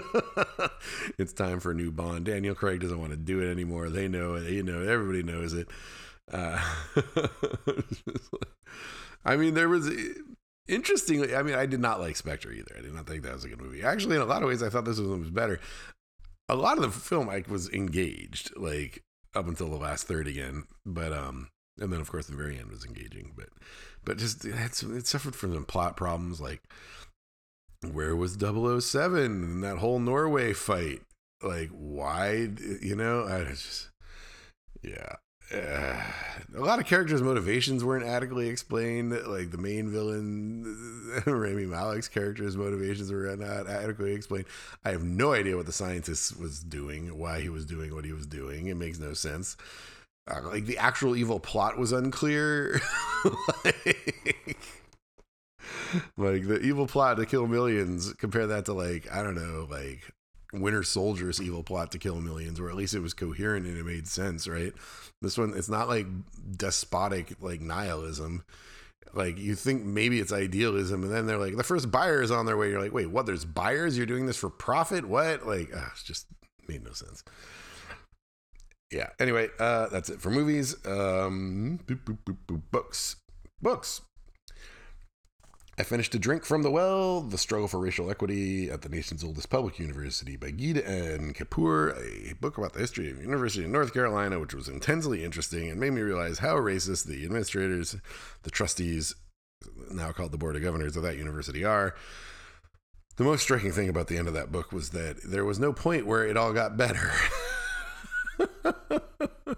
[1.19, 2.27] it's time for a new Bond.
[2.27, 3.89] Daniel Craig doesn't want to do it anymore.
[3.89, 4.51] They know it.
[4.51, 5.69] You know, everybody knows it.
[6.31, 6.63] Uh,
[9.25, 9.91] I mean, there was
[10.69, 11.35] interestingly.
[11.35, 12.75] I mean, I did not like Spectre either.
[12.79, 13.83] I did not think that was a good movie.
[13.83, 15.61] Actually, in a lot of ways, I thought this one was better.
[16.49, 19.03] A lot of the film, I was engaged, like
[19.35, 20.65] up until the last third again.
[20.85, 21.49] But um,
[21.81, 23.49] and then of course the very end was engaging but
[24.05, 26.63] but just it suffered from some plot problems like
[27.91, 31.01] where was 007 and that whole norway fight
[31.43, 32.49] like why
[32.81, 33.91] you know i just
[34.83, 35.17] yeah
[35.53, 36.01] uh,
[36.57, 39.11] a lot of characters' motivations weren't adequately explained.
[39.27, 44.47] Like the main villain, Rami Malek's character's motivations were not adequately explained.
[44.85, 48.13] I have no idea what the scientist was doing, why he was doing what he
[48.13, 48.69] was doing.
[48.69, 49.57] It makes no sense.
[50.29, 52.81] Like the actual evil plot was unclear.
[53.65, 54.57] like,
[56.17, 58.13] like the evil plot to kill millions.
[58.15, 60.13] Compare that to like I don't know, like
[60.53, 63.85] Winter Soldier's evil plot to kill millions, where at least it was coherent and it
[63.85, 64.73] made sense, right?
[65.23, 66.07] This one, it's not like
[66.57, 68.45] despotic, like nihilism.
[69.15, 72.47] Like you think maybe it's idealism, and then they're like, the first buyer is on
[72.47, 72.71] their way.
[72.71, 73.27] You're like, wait, what?
[73.27, 73.97] There's buyers?
[73.97, 75.07] You're doing this for profit?
[75.07, 75.47] What?
[75.47, 76.27] Like, uh, it's just
[76.69, 77.25] made no sense.
[78.93, 79.09] Yeah.
[79.19, 80.75] Anyway, uh, that's it for movies.
[80.87, 83.17] Um, boop, boop, boop, books,
[83.61, 84.03] books.
[85.79, 89.25] I finished A Drink from the Well, The Struggle for Racial Equity at the Nation's
[89.25, 91.33] Oldest Public University by Geeta N.
[91.33, 95.25] Kapur, a book about the history of the University of North Carolina, which was intensely
[95.25, 97.97] interesting and made me realize how racist the administrators,
[98.43, 99.15] the trustees,
[99.91, 101.95] now called the Board of Governors of that university, are.
[103.17, 105.73] The most striking thing about the end of that book was that there was no
[105.73, 107.11] point where it all got better.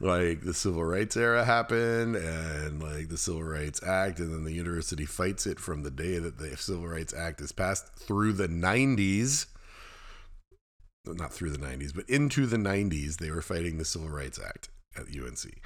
[0.00, 4.52] like the civil rights era happened and like the civil rights act and then the
[4.52, 8.48] university fights it from the day that the civil rights act is passed through the
[8.48, 9.46] 90s
[11.06, 14.68] not through the 90s but into the 90s they were fighting the civil rights act
[14.96, 15.62] at unc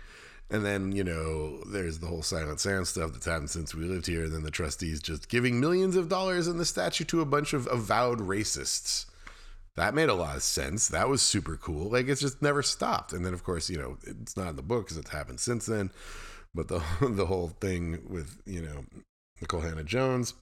[0.50, 4.06] and then you know there's the whole silent sam stuff that's happened since we lived
[4.06, 7.26] here and then the trustees just giving millions of dollars in the statue to a
[7.26, 9.06] bunch of avowed racists
[9.76, 10.88] that made a lot of sense.
[10.88, 11.90] That was super cool.
[11.90, 13.12] Like it's just never stopped.
[13.12, 15.66] And then of course, you know, it's not in the book because it's happened since
[15.66, 15.90] then.
[16.54, 18.84] But the the whole thing with you know
[19.40, 20.34] Nikole Hannah Jones,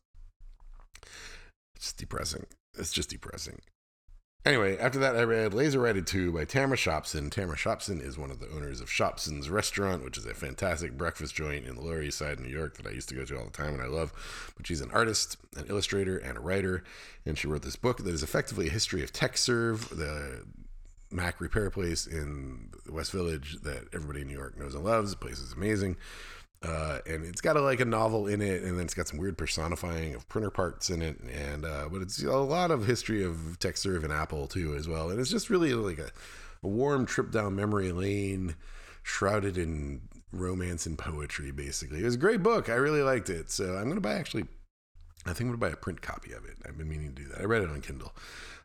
[1.76, 2.46] it's depressing.
[2.78, 3.60] It's just depressing.
[4.44, 7.30] Anyway, after that, I read LaserWriter II by Tamara Shopsin.
[7.30, 11.34] Tamara Shopsin is one of the owners of Shopsin's Restaurant, which is a fantastic breakfast
[11.34, 13.46] joint in the Lower East Side, New York, that I used to go to all
[13.46, 14.12] the time and I love.
[14.54, 16.84] But she's an artist, an illustrator, and a writer.
[17.24, 20.44] And she wrote this book that is effectively a history of Tekserve, the
[21.10, 25.12] Mac repair place in West Village that everybody in New York knows and loves.
[25.12, 25.96] The place is amazing.
[26.64, 29.18] Uh, and it's got a, like a novel in it, and then it's got some
[29.18, 33.22] weird personifying of printer parts in it, and uh, but it's a lot of history
[33.22, 36.10] of Tekserve and Apple too as well, and it's just really like a,
[36.62, 38.56] a warm trip down memory lane,
[39.02, 40.02] shrouded in
[40.32, 41.50] romance and poetry.
[41.50, 42.70] Basically, it was a great book.
[42.70, 44.46] I really liked it, so I'm gonna buy actually.
[45.26, 46.56] I think I'm gonna buy a print copy of it.
[46.66, 47.40] I've been meaning to do that.
[47.40, 48.14] I read it on Kindle.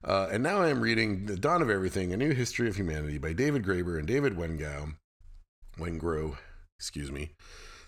[0.06, 3.34] Uh, and now I'm reading The Dawn of Everything, A New History of Humanity by
[3.34, 4.93] David Graeber and David Wengow.
[5.78, 6.38] Wengrow,
[6.78, 7.32] excuse me.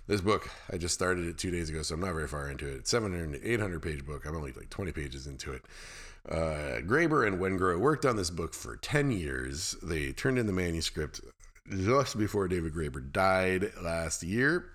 [0.07, 2.67] This book, I just started it two days ago, so I'm not very far into
[2.67, 2.77] it.
[2.77, 4.25] It's 700, 800 page book.
[4.25, 5.63] I'm only like 20 pages into it.
[6.29, 9.75] Uh, Graeber and Wengrow worked on this book for 10 years.
[9.81, 11.21] They turned in the manuscript
[11.69, 14.71] just before David Graeber died last year.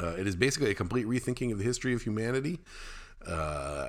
[0.00, 2.58] Uh, it is basically a complete rethinking of the history of humanity.
[3.26, 3.88] Uh,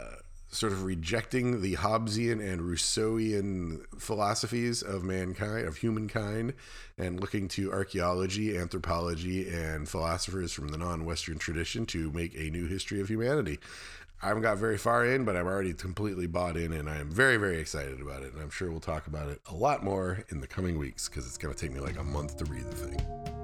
[0.53, 6.53] sort of rejecting the Hobbesian and Rousseauian philosophies of mankind, of humankind,
[6.97, 12.49] and looking to archaeology, anthropology, and philosophers from the non Western tradition to make a
[12.51, 13.59] new history of humanity.
[14.21, 17.09] I haven't got very far in, but I'm already completely bought in, and I am
[17.09, 18.31] very, very excited about it.
[18.33, 21.27] And I'm sure we'll talk about it a lot more in the coming weeks because
[21.27, 23.42] it's going to take me like a month to read the thing.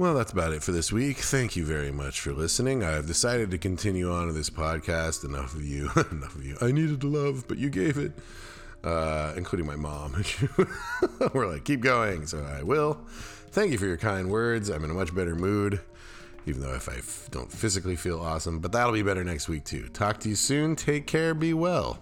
[0.00, 1.18] Well, that's about it for this week.
[1.18, 2.82] Thank you very much for listening.
[2.82, 5.26] I've decided to continue on with this podcast.
[5.26, 6.56] Enough of you, enough of you.
[6.62, 8.12] I needed love, but you gave it,
[8.82, 10.24] uh, including my mom.
[11.34, 12.98] We're like, keep going, so I will.
[13.50, 14.70] Thank you for your kind words.
[14.70, 15.82] I'm in a much better mood,
[16.46, 19.64] even though if I f- don't physically feel awesome, but that'll be better next week
[19.64, 19.88] too.
[19.88, 20.76] Talk to you soon.
[20.76, 21.34] Take care.
[21.34, 21.98] Be well.